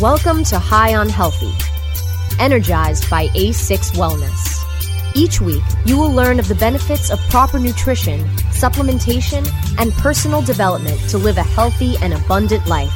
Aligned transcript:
Welcome 0.00 0.44
to 0.44 0.60
High 0.60 0.94
on 0.94 1.08
Healthy, 1.08 1.52
energized 2.38 3.10
by 3.10 3.26
A6 3.30 3.96
Wellness. 3.96 4.62
Each 5.16 5.40
week, 5.40 5.64
you 5.86 5.98
will 5.98 6.12
learn 6.12 6.38
of 6.38 6.46
the 6.46 6.54
benefits 6.54 7.10
of 7.10 7.18
proper 7.30 7.58
nutrition, 7.58 8.20
supplementation, 8.52 9.44
and 9.76 9.92
personal 9.94 10.40
development 10.40 11.00
to 11.08 11.18
live 11.18 11.36
a 11.36 11.42
healthy 11.42 11.96
and 12.00 12.14
abundant 12.14 12.64
life. 12.68 12.94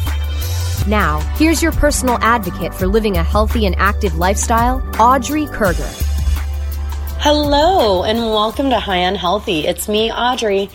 Now, 0.87 1.19
here's 1.35 1.61
your 1.61 1.73
personal 1.73 2.19
advocate 2.21 2.73
for 2.73 2.87
living 2.87 3.17
a 3.17 3.25
healthy 3.25 3.67
and 3.67 3.75
active 3.79 4.15
lifestyle, 4.15 4.81
Audrey 5.01 5.47
Kerger. 5.47 5.91
Hello, 7.19 8.05
and 8.05 8.19
welcome 8.19 8.71
to 8.71 8.79
High 8.79 9.07
on 9.07 9.17
Healthy. 9.17 9.67
It's 9.67 9.89
me, 9.89 10.13
Audrey. 10.13 10.71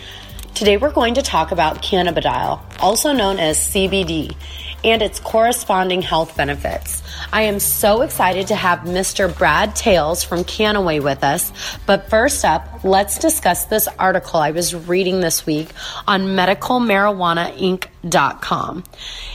Today, 0.55 0.75
we're 0.75 0.91
going 0.91 1.13
to 1.13 1.21
talk 1.21 1.53
about 1.53 1.81
cannabidiol, 1.81 2.59
also 2.81 3.13
known 3.13 3.39
as 3.39 3.57
CBD 3.57 4.35
and 4.83 5.01
its 5.01 5.19
corresponding 5.19 6.01
health 6.01 6.35
benefits. 6.37 7.01
I 7.31 7.43
am 7.43 7.59
so 7.59 8.01
excited 8.01 8.47
to 8.47 8.55
have 8.55 8.79
Mr. 8.79 9.31
Brad 9.35 9.75
Tayles 9.75 10.25
from 10.25 10.43
Kannaway 10.43 10.99
with 11.01 11.23
us. 11.23 11.53
But 11.85 12.09
first 12.09 12.43
up, 12.45 12.83
let's 12.83 13.19
discuss 13.19 13.65
this 13.65 13.87
article 13.99 14.39
I 14.39 14.49
was 14.51 14.73
reading 14.73 15.19
this 15.19 15.45
week 15.45 15.69
on 16.07 16.27
medicalmarijuanainc.com. 16.27 18.83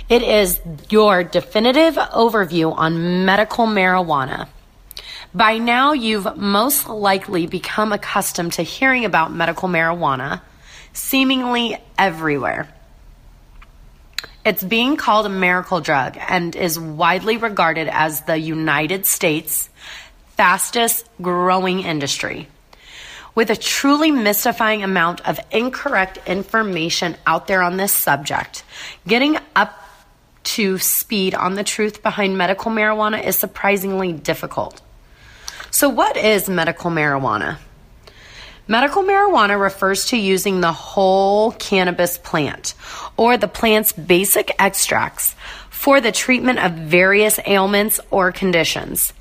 It 0.09 0.23
is 0.23 0.61
your 0.91 1.23
definitive 1.25 1.95
overview 1.95 2.74
on 2.77 3.24
medical 3.24 3.66
marijuana. 3.66 4.49
By 5.35 5.57
now, 5.59 5.93
you've 5.93 6.37
most 6.37 6.88
likely 6.88 7.47
become 7.47 7.93
accustomed 7.93 8.55
to 8.55 8.63
hearing 8.63 9.05
about 9.05 9.33
medical 9.33 9.69
marijuana 9.69 10.41
seemingly 10.93 11.79
everywhere. 11.99 12.69
It's 14.45 14.64
being 14.64 14.96
called 14.96 15.27
a 15.27 15.28
miracle 15.28 15.80
drug 15.80 16.19
and 16.19 16.56
is 16.56 16.78
widely 16.78 17.37
regarded 17.37 17.87
as 17.88 18.23
the 18.23 18.37
United 18.37 19.07
States' 19.07 19.71
fastest 20.37 21.07
growing 21.21 21.80
industry. 21.80 22.49
With 23.37 23.51
a 23.51 23.57
truly 23.57 24.10
mystifying 24.10 24.82
amount 24.82 25.21
of 25.29 25.38
incorrect 25.52 26.18
information 26.26 27.16
out 27.24 27.46
there 27.46 27.62
on 27.62 27.76
this 27.76 27.93
subject, 27.93 28.65
getting 29.07 29.38
up 29.54 29.79
to 30.45 30.77
speed 30.79 31.34
on 31.34 31.54
the 31.54 31.62
truth 31.62 32.02
behind 32.02 32.37
medical 32.37 32.73
marijuana 32.73 33.24
is 33.24 33.37
surprisingly 33.37 34.12
difficult. 34.12 34.82
So, 35.71 35.88
what 35.88 36.16
is 36.16 36.49
medical 36.49 36.90
marijuana? 36.90 37.59
Medical 38.68 39.02
marijuana 39.02 39.60
refers 39.60 40.07
to 40.07 40.16
using 40.16 40.60
the 40.60 40.73
whole 40.73 41.51
cannabis 41.52 42.16
plant 42.18 42.74
or 43.16 43.37
the 43.37 43.49
plant's 43.49 43.93
basic 43.93 44.55
extracts 44.59 45.35
for 45.68 46.01
the 46.01 46.13
treatment 46.13 46.60
of 46.60 46.73
various 46.73 47.40
ailments 47.45 47.99
or 48.13 48.30
conditions. 48.30 49.13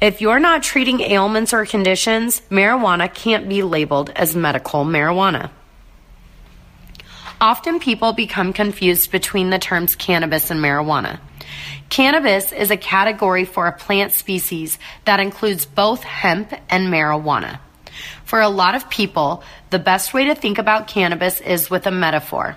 If 0.00 0.20
you're 0.20 0.38
not 0.38 0.62
treating 0.62 1.00
ailments 1.00 1.52
or 1.52 1.66
conditions, 1.66 2.40
marijuana 2.48 3.12
can't 3.12 3.48
be 3.48 3.64
labeled 3.64 4.10
as 4.10 4.36
medical 4.36 4.84
marijuana. 4.84 5.50
Often 7.40 7.80
people 7.80 8.12
become 8.12 8.52
confused 8.52 9.10
between 9.10 9.50
the 9.50 9.58
terms 9.58 9.96
cannabis 9.96 10.50
and 10.52 10.60
marijuana. 10.60 11.18
Cannabis 11.90 12.52
is 12.52 12.70
a 12.70 12.76
category 12.76 13.44
for 13.44 13.66
a 13.66 13.76
plant 13.76 14.12
species 14.12 14.78
that 15.04 15.20
includes 15.20 15.66
both 15.66 16.02
hemp 16.04 16.52
and 16.70 16.86
marijuana. 16.86 17.58
For 18.24 18.40
a 18.40 18.48
lot 18.48 18.74
of 18.74 18.90
people, 18.90 19.42
the 19.70 19.78
best 19.78 20.14
way 20.14 20.26
to 20.26 20.34
think 20.34 20.58
about 20.58 20.88
cannabis 20.88 21.40
is 21.40 21.70
with 21.70 21.86
a 21.86 21.90
metaphor. 21.90 22.56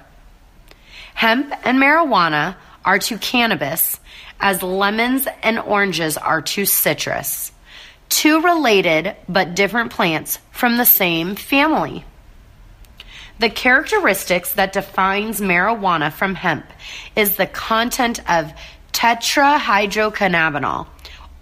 Hemp 1.13 1.53
and 1.63 1.77
marijuana 1.77 2.55
are 2.85 2.99
to 2.99 3.17
cannabis 3.17 3.99
as 4.39 4.63
lemons 4.63 5.27
and 5.43 5.59
oranges 5.59 6.17
are 6.17 6.41
to 6.41 6.65
citrus. 6.65 7.51
Two 8.07 8.41
related 8.41 9.15
but 9.27 9.55
different 9.55 9.91
plants 9.91 10.39
from 10.51 10.77
the 10.77 10.85
same 10.85 11.35
family. 11.35 12.05
The 13.39 13.49
characteristics 13.49 14.53
that 14.53 14.73
defines 14.73 15.39
marijuana 15.39 16.11
from 16.11 16.35
hemp 16.35 16.65
is 17.15 17.35
the 17.35 17.47
content 17.47 18.19
of 18.29 18.51
tetrahydrocannabinol 18.91 20.87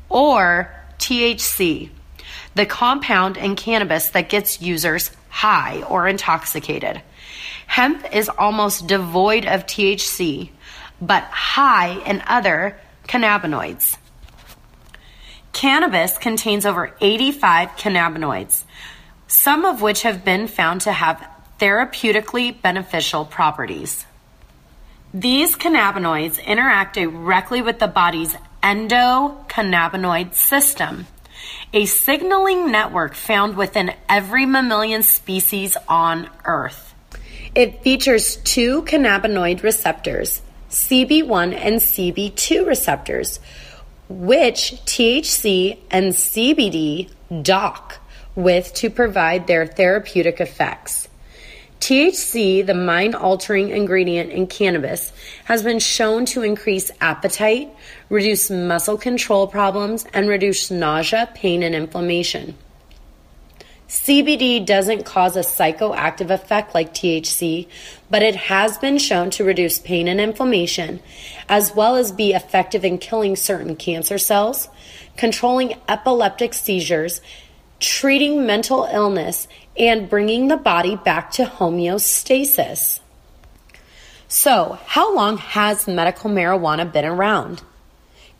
or 0.09 0.73
THC 0.99 1.89
the 2.57 2.65
compound 2.65 3.37
in 3.37 3.55
cannabis 3.55 4.09
that 4.09 4.29
gets 4.29 4.61
users 4.61 5.11
high 5.29 5.83
or 5.83 6.07
intoxicated. 6.07 7.01
Hemp 7.67 8.03
is 8.11 8.29
almost 8.29 8.87
devoid 8.87 9.45
of 9.45 9.67
THC, 9.67 10.49
but 10.99 11.23
high 11.25 11.99
in 12.05 12.23
other 12.25 12.79
cannabinoids. 13.07 13.97
Cannabis 15.53 16.17
contains 16.17 16.65
over 16.65 16.95
85 16.99 17.69
cannabinoids, 17.77 18.63
some 19.27 19.63
of 19.63 19.81
which 19.83 20.01
have 20.01 20.25
been 20.25 20.47
found 20.47 20.81
to 20.81 20.91
have 20.91 21.27
therapeutically 21.59 22.59
beneficial 22.59 23.23
properties. 23.23 24.05
These 25.13 25.55
cannabinoids 25.55 26.43
interact 26.43 26.95
directly 26.95 27.61
with 27.61 27.77
the 27.77 27.87
body's 27.87 28.35
endocannabinoid 28.63 30.33
system 30.33 31.05
a 31.73 31.85
signaling 31.85 32.71
network 32.71 33.13
found 33.13 33.57
within 33.57 33.93
every 34.07 34.45
mammalian 34.45 35.03
species 35.03 35.77
on 35.87 36.29
Earth. 36.45 36.93
It 37.55 37.81
features 37.81 38.37
two 38.37 38.83
cannabinoid 38.83 39.63
receptors, 39.63 40.41
CB1 40.69 41.55
and 41.55 41.75
CB2 41.77 42.65
receptors, 42.67 43.39
which 44.09 44.73
THC 44.85 45.77
and 45.89 46.13
CBD 46.13 47.09
dock 47.41 47.99
with 48.35 48.73
to 48.75 48.89
provide 48.89 49.47
their 49.47 49.65
therapeutic 49.65 50.39
effects. 50.39 51.06
THC, 51.79 52.65
the 52.65 52.73
mind 52.73 53.15
altering 53.15 53.69
ingredient 53.69 54.31
in 54.31 54.47
cannabis, 54.47 55.13
has 55.45 55.63
been 55.63 55.79
shown 55.79 56.25
to 56.27 56.41
increase 56.41 56.91
appetite, 56.99 57.69
reduce 58.09 58.49
muscle 58.49 58.97
control 58.97 59.47
problems, 59.47 60.05
and 60.13 60.27
reduce 60.27 60.71
nausea, 60.71 61.29
pain, 61.33 61.63
and 61.63 61.75
inflammation. 61.75 62.55
CBD 63.87 64.65
doesn't 64.65 65.05
cause 65.05 65.37
a 65.37 65.41
psychoactive 65.41 66.29
effect 66.29 66.75
like 66.75 66.93
THC, 66.93 67.67
but 68.09 68.21
it 68.21 68.35
has 68.35 68.77
been 68.77 68.97
shown 68.97 69.29
to 69.31 69.45
reduce 69.45 69.79
pain 69.79 70.09
and 70.09 70.19
inflammation, 70.19 70.99
as 71.47 71.73
well 71.73 71.95
as 71.95 72.11
be 72.11 72.33
effective 72.33 72.83
in 72.83 72.97
killing 72.97 73.37
certain 73.37 73.77
cancer 73.77 74.17
cells, 74.17 74.67
controlling 75.15 75.75
epileptic 75.87 76.53
seizures, 76.53 77.21
treating 77.79 78.45
mental 78.45 78.83
illness, 78.91 79.47
and 79.77 80.09
bringing 80.09 80.47
the 80.47 80.57
body 80.57 80.95
back 80.95 81.31
to 81.31 81.45
homeostasis. 81.45 82.99
So, 84.27 84.77
how 84.85 85.15
long 85.15 85.37
has 85.37 85.87
medical 85.87 86.29
marijuana 86.29 86.91
been 86.91 87.05
around? 87.05 87.61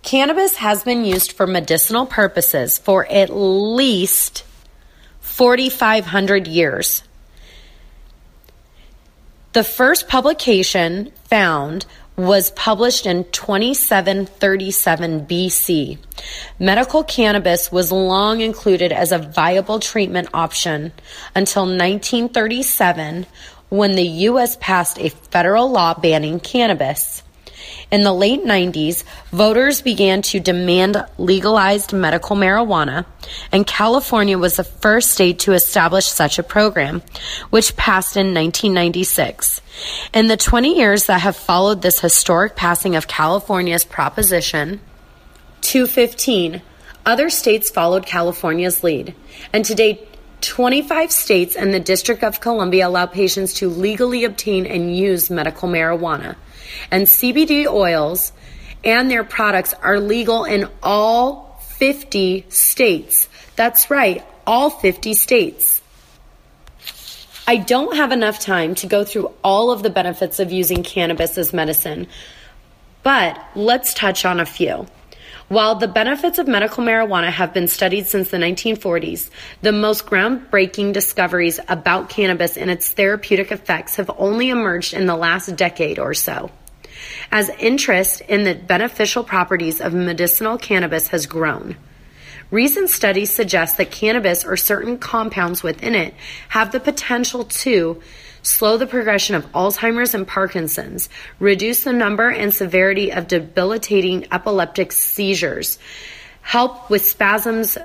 Cannabis 0.03 0.55
has 0.55 0.83
been 0.83 1.05
used 1.05 1.31
for 1.31 1.47
medicinal 1.47 2.05
purposes 2.05 2.77
for 2.77 3.05
at 3.07 3.29
least 3.29 4.43
4,500 5.21 6.47
years. 6.47 7.03
The 9.53 9.63
first 9.63 10.07
publication 10.07 11.11
found 11.25 11.85
was 12.17 12.51
published 12.51 13.05
in 13.05 13.23
2737 13.25 15.27
BC. 15.27 15.97
Medical 16.57 17.03
cannabis 17.03 17.71
was 17.71 17.91
long 17.91 18.41
included 18.41 18.91
as 18.91 19.11
a 19.11 19.19
viable 19.19 19.79
treatment 19.79 20.27
option 20.33 20.91
until 21.35 21.63
1937 21.63 23.27
when 23.69 23.95
the 23.95 24.01
U.S. 24.01 24.57
passed 24.59 24.97
a 24.97 25.09
federal 25.09 25.69
law 25.69 25.93
banning 25.93 26.39
cannabis. 26.39 27.21
In 27.91 28.01
the 28.01 28.13
late 28.13 28.43
90s, 28.43 29.03
voters 29.31 29.83
began 29.83 30.23
to 30.23 30.39
demand 30.39 31.05
legalized 31.19 31.93
medical 31.93 32.35
marijuana, 32.35 33.05
and 33.51 33.67
California 33.67 34.39
was 34.39 34.55
the 34.55 34.63
first 34.63 35.11
state 35.11 35.37
to 35.39 35.53
establish 35.53 36.07
such 36.07 36.39
a 36.39 36.43
program, 36.43 37.03
which 37.51 37.77
passed 37.77 38.17
in 38.17 38.33
1996. 38.33 39.61
In 40.13 40.27
the 40.27 40.37
20 40.37 40.75
years 40.75 41.05
that 41.05 41.21
have 41.21 41.35
followed 41.35 41.81
this 41.81 41.99
historic 41.99 42.55
passing 42.55 42.95
of 42.95 43.07
California's 43.07 43.83
Proposition 43.83 44.79
215, 45.61 46.61
other 47.05 47.29
states 47.29 47.69
followed 47.69 48.05
California's 48.05 48.83
lead, 48.83 49.15
and 49.53 49.63
today 49.63 50.07
25 50.41 51.11
states 51.11 51.55
and 51.55 51.73
the 51.73 51.79
District 51.79 52.23
of 52.23 52.39
Columbia 52.39 52.87
allow 52.87 53.05
patients 53.05 53.55
to 53.55 53.69
legally 53.69 54.23
obtain 54.23 54.65
and 54.65 54.95
use 54.95 55.29
medical 55.29 55.67
marijuana 55.67 56.35
and 56.91 57.07
CBD 57.07 57.65
oils 57.67 58.31
and 58.83 59.09
their 59.09 59.23
products 59.23 59.73
are 59.81 59.99
legal 59.99 60.45
in 60.45 60.69
all 60.83 61.59
50 61.61 62.45
states. 62.49 63.27
That's 63.55 63.89
right, 63.89 64.23
all 64.45 64.69
50 64.69 65.13
states. 65.13 65.76
I 67.49 67.55
don't 67.55 67.95
have 67.95 68.11
enough 68.11 68.41
time 68.41 68.75
to 68.75 68.87
go 68.87 69.05
through 69.05 69.31
all 69.41 69.71
of 69.71 69.81
the 69.81 69.89
benefits 69.89 70.41
of 70.41 70.51
using 70.51 70.83
cannabis 70.83 71.37
as 71.37 71.53
medicine, 71.53 72.07
but 73.03 73.41
let's 73.55 73.93
touch 73.93 74.25
on 74.25 74.41
a 74.41 74.45
few. 74.45 74.85
While 75.47 75.75
the 75.75 75.87
benefits 75.87 76.39
of 76.39 76.47
medical 76.49 76.83
marijuana 76.83 77.29
have 77.31 77.53
been 77.53 77.69
studied 77.69 78.07
since 78.07 78.31
the 78.31 78.37
1940s, 78.37 79.29
the 79.61 79.71
most 79.71 80.05
groundbreaking 80.05 80.91
discoveries 80.91 81.57
about 81.69 82.09
cannabis 82.09 82.57
and 82.57 82.69
its 82.69 82.89
therapeutic 82.89 83.53
effects 83.53 83.95
have 83.95 84.11
only 84.17 84.49
emerged 84.49 84.93
in 84.93 85.05
the 85.05 85.15
last 85.15 85.55
decade 85.55 85.99
or 85.99 86.13
so. 86.13 86.51
As 87.31 87.47
interest 87.59 88.19
in 88.27 88.43
the 88.43 88.55
beneficial 88.55 89.23
properties 89.23 89.79
of 89.79 89.93
medicinal 89.93 90.57
cannabis 90.57 91.07
has 91.07 91.25
grown, 91.25 91.77
Recent 92.49 92.89
studies 92.89 93.29
suggest 93.29 93.77
that 93.77 93.91
cannabis 93.91 94.45
or 94.45 94.55
certain 94.55 94.97
compounds 94.97 95.63
within 95.63 95.95
it 95.95 96.13
have 96.49 96.71
the 96.71 96.79
potential 96.79 97.43
to 97.45 98.01
slow 98.41 98.77
the 98.77 98.87
progression 98.87 99.35
of 99.35 99.51
Alzheimer's 99.51 100.13
and 100.13 100.25
Parkinson's, 100.25 101.09
reduce 101.39 101.83
the 101.83 101.91
number 101.91 102.29
and 102.29 102.53
severity 102.53 103.11
of 103.11 103.27
debilitating 103.27 104.27
epileptic 104.31 104.93
seizures, 104.93 105.77
help 106.41 106.89
with 106.89 107.05
spasms 107.05 107.77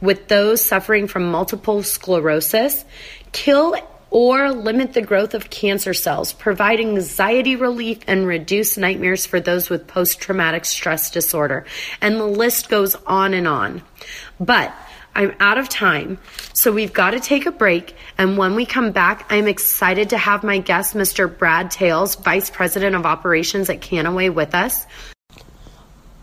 with 0.00 0.26
those 0.26 0.64
suffering 0.64 1.06
from 1.06 1.30
multiple 1.30 1.82
sclerosis, 1.84 2.84
kill 3.30 3.76
or 4.14 4.52
limit 4.52 4.92
the 4.92 5.02
growth 5.02 5.34
of 5.34 5.50
cancer 5.50 5.92
cells, 5.92 6.32
provide 6.32 6.78
anxiety 6.78 7.56
relief 7.56 7.98
and 8.06 8.28
reduce 8.28 8.76
nightmares 8.76 9.26
for 9.26 9.40
those 9.40 9.68
with 9.68 9.88
post 9.88 10.20
traumatic 10.20 10.64
stress 10.64 11.10
disorder. 11.10 11.66
And 12.00 12.14
the 12.14 12.24
list 12.24 12.68
goes 12.68 12.94
on 13.08 13.34
and 13.34 13.48
on. 13.48 13.82
But 14.38 14.72
I'm 15.16 15.34
out 15.40 15.58
of 15.58 15.68
time, 15.68 16.18
so 16.52 16.70
we've 16.70 16.92
got 16.92 17.10
to 17.10 17.18
take 17.18 17.46
a 17.46 17.50
break. 17.50 17.96
And 18.16 18.38
when 18.38 18.54
we 18.54 18.66
come 18.66 18.92
back, 18.92 19.26
I'm 19.30 19.48
excited 19.48 20.10
to 20.10 20.18
have 20.18 20.44
my 20.44 20.58
guest, 20.58 20.94
Mr. 20.94 21.26
Brad 21.36 21.72
Tayles, 21.72 22.22
Vice 22.22 22.50
President 22.50 22.94
of 22.94 23.06
Operations 23.06 23.68
at 23.68 23.80
Kannaway, 23.80 24.32
with 24.32 24.54
us. 24.54 24.86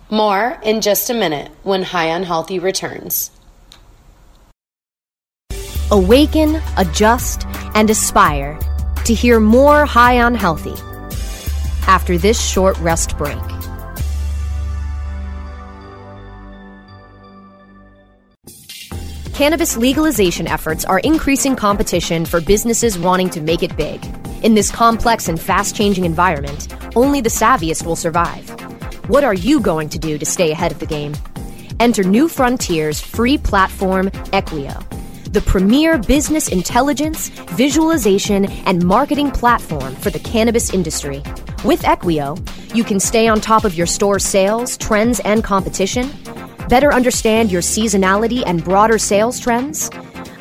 More 0.09 0.57
in 0.63 0.79
just 0.79 1.09
a 1.09 1.13
minute 1.13 1.51
when 1.63 1.83
High 1.83 2.11
on 2.11 2.23
Healthy 2.23 2.59
returns. 2.59 3.31
Awaken, 5.91 6.61
adjust, 6.77 7.45
and 7.75 7.89
aspire 7.89 8.57
to 9.06 9.13
hear 9.13 9.39
more 9.39 9.85
High 9.85 10.21
on 10.21 10.35
Healthy 10.35 10.75
after 11.88 12.18
this 12.18 12.39
short 12.39 12.77
rest 12.79 13.18
break. 13.18 13.38
Cannabis 19.33 19.75
legalization 19.75 20.45
efforts 20.47 20.85
are 20.85 21.00
increasing 21.00 21.56
competition 21.56 22.25
for 22.25 22.41
businesses 22.41 23.00
wanting 23.00 23.29
to 23.31 23.41
make 23.41 23.63
it 23.63 23.75
big. 23.75 24.06
In 24.44 24.53
this 24.53 24.69
complex 24.69 25.27
and 25.27 25.39
fast 25.39 25.75
changing 25.75 26.06
environment, 26.06 26.68
only 26.95 27.21
the 27.21 27.29
savviest 27.29 27.85
will 27.85 27.95
survive. 27.95 28.47
What 29.09 29.23
are 29.23 29.33
you 29.33 29.59
going 29.59 29.89
to 29.89 30.00
do 30.00 30.18
to 30.18 30.25
stay 30.25 30.51
ahead 30.51 30.71
of 30.71 30.79
the 30.79 30.85
game? 30.85 31.13
Enter 31.79 32.03
New 32.03 32.27
Frontier's 32.27 33.01
free 33.01 33.39
platform, 33.39 34.12
Equio 34.31 34.85
the 35.31 35.42
premier 35.42 35.98
business 35.98 36.50
intelligence, 36.50 37.30
visualization, 37.51 38.45
and 38.66 38.83
marketing 38.83 39.31
platform 39.31 39.95
for 39.95 40.10
the 40.10 40.19
cannabis 40.19 40.74
industry. 40.74 41.24
With 41.63 41.83
Equio, 41.83 42.38
you 42.75 42.83
can 42.83 43.00
stay 43.00 43.30
on 43.30 43.39
top 43.39 43.63
of 43.63 43.74
your 43.74 43.88
store's 43.88 44.25
sales, 44.25 44.75
trends, 44.78 45.22
and 45.22 45.42
competition, 45.42 46.10
better 46.68 46.94
understand 46.94 47.50
your 47.50 47.62
seasonality 47.62 48.44
and 48.45 48.62
broader 48.62 48.98
sales 48.98 49.39
trends, 49.39 49.89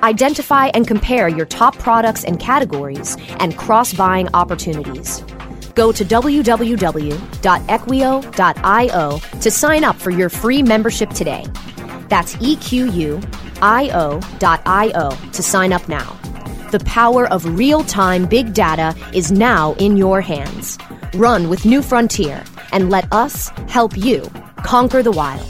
identify 0.02 0.66
and 0.68 0.88
compare 0.88 1.28
your 1.28 1.46
top 1.46 1.78
products 1.78 2.24
and 2.24 2.40
categories, 2.40 3.16
and 3.38 3.56
cross 3.56 3.92
buying 3.92 4.28
opportunities. 4.34 5.20
Go 5.76 5.92
to 5.92 6.04
www.equio.io 6.04 6.40
to 9.40 9.50
sign 9.50 9.84
up 9.84 9.96
for 9.96 10.10
your 10.10 10.28
free 10.28 10.64
membership 10.64 11.10
today. 11.10 11.46
That's 12.08 12.34
EQU 12.36 13.39
io.io 13.62 15.10
to 15.10 15.42
sign 15.42 15.72
up 15.72 15.88
now. 15.88 16.16
The 16.70 16.80
power 16.80 17.26
of 17.28 17.58
real 17.58 17.82
time 17.82 18.26
big 18.26 18.54
data 18.54 18.94
is 19.12 19.32
now 19.32 19.74
in 19.74 19.96
your 19.96 20.20
hands. 20.20 20.78
Run 21.14 21.48
with 21.48 21.64
New 21.64 21.82
Frontier 21.82 22.44
and 22.72 22.90
let 22.90 23.12
us 23.12 23.48
help 23.68 23.96
you 23.96 24.22
conquer 24.58 25.02
the 25.02 25.10
wild. 25.10 25.46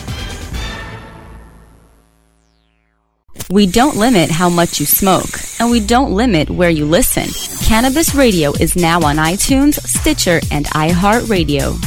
We 3.50 3.68
don't 3.68 3.98
limit 3.98 4.32
how 4.32 4.50
much 4.50 4.80
you 4.80 4.86
smoke, 4.88 5.30
and 5.64 5.72
we 5.72 5.80
don't 5.80 6.12
limit 6.12 6.50
where 6.50 6.70
you 6.70 6.86
listen. 6.86 7.24
Cannabis 7.66 8.14
Radio 8.14 8.52
is 8.60 8.76
now 8.76 9.02
on 9.02 9.16
iTunes, 9.16 9.76
Stitcher, 9.88 10.42
and 10.52 10.66
iHeartRadio. 10.66 11.80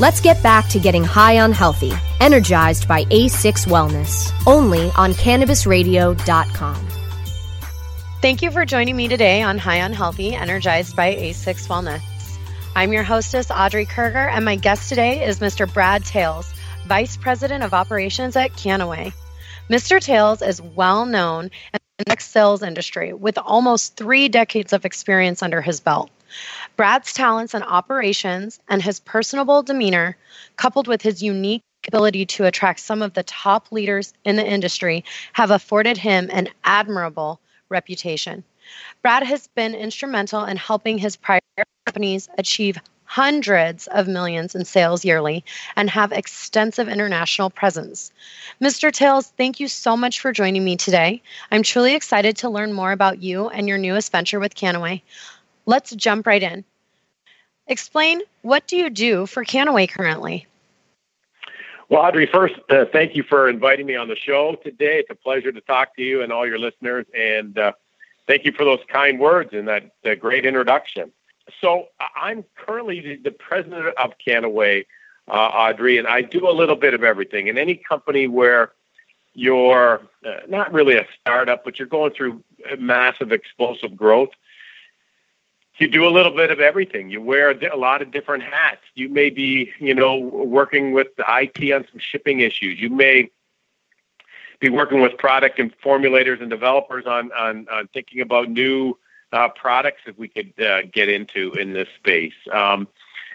Let's 0.00 0.20
get 0.20 0.42
back 0.42 0.68
to 0.70 0.80
getting 0.80 1.04
high 1.04 1.38
on 1.38 1.52
healthy, 1.52 1.92
energized 2.20 2.88
by 2.88 3.04
A6 3.04 3.66
Wellness, 3.68 4.32
only 4.44 4.90
on 4.96 5.12
cannabisradio.com. 5.12 6.88
Thank 8.20 8.42
you 8.42 8.50
for 8.50 8.64
joining 8.64 8.96
me 8.96 9.06
today 9.06 9.42
on 9.42 9.56
High 9.56 9.82
on 9.82 9.92
Healthy, 9.92 10.34
energized 10.34 10.96
by 10.96 11.14
A6 11.14 11.68
Wellness. 11.68 12.15
I'm 12.76 12.92
your 12.92 13.04
hostess, 13.04 13.50
Audrey 13.50 13.86
Kerger, 13.86 14.30
and 14.30 14.44
my 14.44 14.56
guest 14.56 14.90
today 14.90 15.24
is 15.24 15.38
Mr. 15.38 15.66
Brad 15.72 16.02
Tayles, 16.02 16.52
Vice 16.84 17.16
President 17.16 17.64
of 17.64 17.72
Operations 17.72 18.36
at 18.36 18.52
Kannaway. 18.52 19.14
Mr. 19.70 19.96
Tayles 19.96 20.46
is 20.46 20.60
well 20.60 21.06
known 21.06 21.46
in 21.72 21.80
the 21.96 22.04
next 22.06 22.32
sales 22.32 22.62
industry 22.62 23.14
with 23.14 23.38
almost 23.38 23.96
three 23.96 24.28
decades 24.28 24.74
of 24.74 24.84
experience 24.84 25.42
under 25.42 25.62
his 25.62 25.80
belt. 25.80 26.10
Brad's 26.76 27.14
talents 27.14 27.54
in 27.54 27.62
operations 27.62 28.60
and 28.68 28.82
his 28.82 29.00
personable 29.00 29.62
demeanor, 29.62 30.18
coupled 30.56 30.86
with 30.86 31.00
his 31.00 31.22
unique 31.22 31.62
ability 31.88 32.26
to 32.26 32.44
attract 32.44 32.80
some 32.80 33.00
of 33.00 33.14
the 33.14 33.22
top 33.22 33.72
leaders 33.72 34.12
in 34.22 34.36
the 34.36 34.46
industry, 34.46 35.02
have 35.32 35.50
afforded 35.50 35.96
him 35.96 36.28
an 36.30 36.50
admirable 36.62 37.40
reputation. 37.70 38.44
Brad 39.00 39.22
has 39.22 39.46
been 39.54 39.74
instrumental 39.74 40.44
in 40.44 40.58
helping 40.58 40.98
his 40.98 41.16
prior 41.16 41.40
companies 41.86 42.28
achieve 42.36 42.78
hundreds 43.04 43.86
of 43.86 44.08
millions 44.08 44.56
in 44.56 44.64
sales 44.64 45.04
yearly 45.04 45.44
and 45.76 45.88
have 45.88 46.10
extensive 46.10 46.88
international 46.88 47.48
presence. 47.48 48.10
Mr. 48.60 48.90
Tayles, 48.90 49.30
thank 49.36 49.60
you 49.60 49.68
so 49.68 49.96
much 49.96 50.20
for 50.20 50.32
joining 50.32 50.64
me 50.64 50.76
today. 50.76 51.22
I'm 51.52 51.62
truly 51.62 51.94
excited 51.94 52.36
to 52.38 52.50
learn 52.50 52.72
more 52.72 52.90
about 52.90 53.22
you 53.22 53.48
and 53.48 53.68
your 53.68 53.78
newest 53.78 54.10
venture 54.10 54.40
with 54.40 54.56
Kannaway. 54.56 55.00
Let's 55.64 55.94
jump 55.94 56.26
right 56.26 56.42
in. 56.42 56.64
Explain 57.68 58.20
what 58.42 58.66
do 58.66 58.76
you 58.76 58.90
do 58.90 59.26
for 59.26 59.44
Kannaway 59.44 59.88
currently? 59.88 60.46
Well, 61.88 62.02
Audrey, 62.02 62.26
first, 62.26 62.56
uh, 62.68 62.86
thank 62.92 63.14
you 63.14 63.22
for 63.22 63.48
inviting 63.48 63.86
me 63.86 63.94
on 63.94 64.08
the 64.08 64.16
show 64.16 64.56
today. 64.64 64.98
It's 64.98 65.10
a 65.10 65.14
pleasure 65.14 65.52
to 65.52 65.60
talk 65.60 65.94
to 65.94 66.02
you 66.02 66.22
and 66.22 66.32
all 66.32 66.44
your 66.44 66.58
listeners, 66.58 67.06
and 67.16 67.56
uh, 67.56 67.72
thank 68.26 68.44
you 68.44 68.50
for 68.50 68.64
those 68.64 68.80
kind 68.88 69.20
words 69.20 69.50
and 69.52 69.68
that, 69.68 69.92
that 70.02 70.18
great 70.18 70.44
introduction. 70.44 71.12
So, 71.60 71.88
I'm 72.14 72.44
currently 72.56 73.20
the, 73.22 73.30
president 73.30 73.96
of 73.96 74.14
Kannaway, 74.26 74.86
uh, 75.28 75.32
Audrey, 75.32 75.98
and 75.98 76.06
I 76.06 76.22
do 76.22 76.48
a 76.48 76.52
little 76.52 76.76
bit 76.76 76.94
of 76.94 77.04
everything. 77.04 77.46
In 77.46 77.56
any 77.56 77.76
company 77.76 78.26
where 78.26 78.72
you're 79.34 80.00
uh, 80.26 80.40
not 80.48 80.72
really 80.72 80.96
a 80.96 81.06
startup, 81.20 81.64
but 81.64 81.78
you're 81.78 81.88
going 81.88 82.12
through 82.12 82.42
massive 82.78 83.32
explosive 83.32 83.96
growth, 83.96 84.30
you 85.78 85.88
do 85.88 86.06
a 86.06 86.10
little 86.10 86.34
bit 86.34 86.50
of 86.50 86.58
everything. 86.58 87.10
You 87.10 87.20
wear 87.20 87.50
a 87.50 87.76
lot 87.76 88.00
of 88.00 88.10
different 88.10 88.42
hats. 88.42 88.80
You 88.94 89.08
may 89.08 89.30
be, 89.30 89.70
you 89.78 89.94
know, 89.94 90.16
working 90.16 90.92
with 90.92 91.08
the 91.16 91.24
IT 91.28 91.72
on 91.72 91.86
some 91.90 91.98
shipping 91.98 92.40
issues. 92.40 92.80
You 92.80 92.88
may 92.88 93.30
be 94.58 94.70
working 94.70 95.02
with 95.02 95.18
product 95.18 95.58
and 95.58 95.76
formulators 95.80 96.40
and 96.40 96.48
developers 96.48 97.04
on 97.06 97.30
on, 97.32 97.66
on 97.70 97.88
thinking 97.88 98.22
about 98.22 98.48
new 98.48 98.96
uh, 99.32 99.48
products 99.48 100.02
that 100.06 100.18
we 100.18 100.28
could 100.28 100.52
uh, 100.60 100.82
get 100.92 101.08
into 101.08 101.52
in 101.52 101.72
this 101.72 101.88
space. 101.98 102.34
Um, 102.52 102.88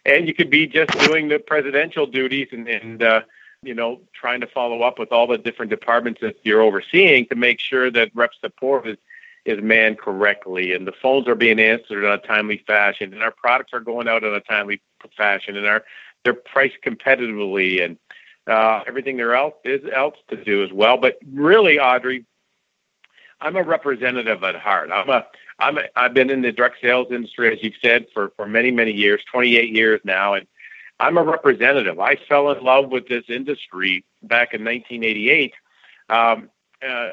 and 0.06 0.28
you 0.28 0.34
could 0.34 0.50
be 0.50 0.68
just 0.68 0.92
doing 1.00 1.28
the 1.28 1.40
presidential 1.40 2.08
duties 2.08 2.48
and, 2.52 2.68
and 2.68 3.04
uh, 3.04 3.22
you 3.64 3.76
know, 3.76 4.02
trying 4.14 4.42
to 4.42 4.48
follow 4.48 4.82
up 4.82 4.98
with 4.98 5.12
all 5.12 5.28
the 5.28 5.38
different 5.38 5.70
departments 5.70 6.22
that 6.22 6.38
you're 6.44 6.62
overseeing 6.62 7.28
to 7.28 7.36
make 7.36 7.60
sure 7.60 7.92
that 7.92 8.12
rep 8.16 8.32
support 8.40 8.88
is 8.88 8.98
is 9.44 9.60
manned 9.60 9.98
correctly 9.98 10.72
and 10.72 10.88
the 10.88 10.92
phones 10.92 11.28
are 11.28 11.34
being 11.34 11.60
answered 11.60 12.04
in 12.04 12.12
a 12.12 12.18
timely 12.20 12.64
fashion 12.68 13.12
and 13.12 13.24
our 13.24 13.32
products 13.32 13.74
are 13.74 13.80
going 13.80 14.08
out 14.08 14.24
in 14.24 14.32
a 14.36 14.40
timely 14.42 14.80
fashion 15.18 15.58
and 15.58 15.66
are 15.66 15.84
they're 16.24 16.36
priced 16.36 16.76
competitively 16.86 17.84
and 17.84 17.98
uh, 18.48 18.84
everything 18.86 19.18
there 19.18 19.34
else 19.36 19.56
is 19.64 19.82
else 19.94 20.18
to 20.28 20.44
do 20.44 20.64
as 20.64 20.72
well. 20.72 20.98
But 20.98 21.18
really, 21.32 21.80
Audrey, 21.80 22.26
I'm 23.40 23.56
a 23.56 23.64
representative 23.64 24.44
at 24.44 24.56
heart. 24.56 24.92
I'm 24.92 25.10
a 25.10 25.26
I'm 25.62 25.80
I've 25.96 26.14
been 26.14 26.30
in 26.30 26.42
the 26.42 26.52
direct 26.52 26.82
sales 26.82 27.08
industry, 27.12 27.54
as 27.54 27.64
you've 27.64 27.76
said, 27.82 28.08
for 28.14 28.32
for 28.36 28.48
many 28.48 28.72
many 28.72 28.92
years, 28.92 29.22
28 29.32 29.74
years 29.74 30.02
now, 30.04 30.34
and 30.34 30.48
I'm 31.00 31.18
a 31.18 31.24
representative. 31.24 32.00
I 32.00 32.16
fell 32.16 32.52
in 32.52 32.64
love 32.64 32.90
with 32.90 33.08
this 33.08 33.26
industry 33.30 34.04
back 34.24 34.54
in 34.54 34.64
1988 34.64 35.54
um, 36.10 36.50
uh, 36.88 37.10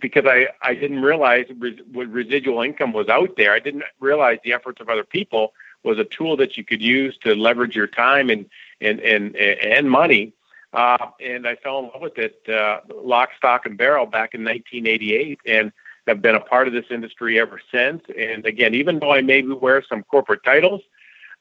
because 0.00 0.24
I 0.26 0.48
I 0.62 0.74
didn't 0.74 1.02
realize 1.02 1.46
res- 1.58 1.80
what 1.92 2.08
residual 2.08 2.62
income 2.62 2.92
was 2.92 3.08
out 3.08 3.36
there. 3.36 3.52
I 3.52 3.58
didn't 3.58 3.84
realize 3.98 4.38
the 4.44 4.52
efforts 4.52 4.80
of 4.80 4.88
other 4.88 5.04
people 5.04 5.52
was 5.82 5.98
a 5.98 6.04
tool 6.04 6.36
that 6.36 6.56
you 6.56 6.64
could 6.64 6.82
use 6.82 7.16
to 7.18 7.34
leverage 7.34 7.74
your 7.74 7.86
time 7.86 8.30
and 8.30 8.46
and 8.80 9.00
and 9.00 9.36
and 9.36 9.90
money. 9.90 10.32
Uh, 10.72 11.08
and 11.20 11.48
I 11.48 11.56
fell 11.56 11.80
in 11.80 11.84
love 11.86 12.00
with 12.00 12.18
it, 12.18 12.48
uh, 12.48 12.80
lock, 12.94 13.30
stock, 13.36 13.66
and 13.66 13.76
barrel 13.76 14.06
back 14.06 14.34
in 14.34 14.44
1988, 14.44 15.40
and 15.44 15.72
have 16.10 16.20
been 16.20 16.34
a 16.34 16.40
part 16.40 16.66
of 16.66 16.74
this 16.74 16.86
industry 16.90 17.38
ever 17.38 17.60
since. 17.72 18.02
And 18.18 18.44
again, 18.44 18.74
even 18.74 18.98
though 18.98 19.12
I 19.12 19.20
maybe 19.22 19.52
wear 19.52 19.82
some 19.88 20.02
corporate 20.02 20.42
titles, 20.44 20.82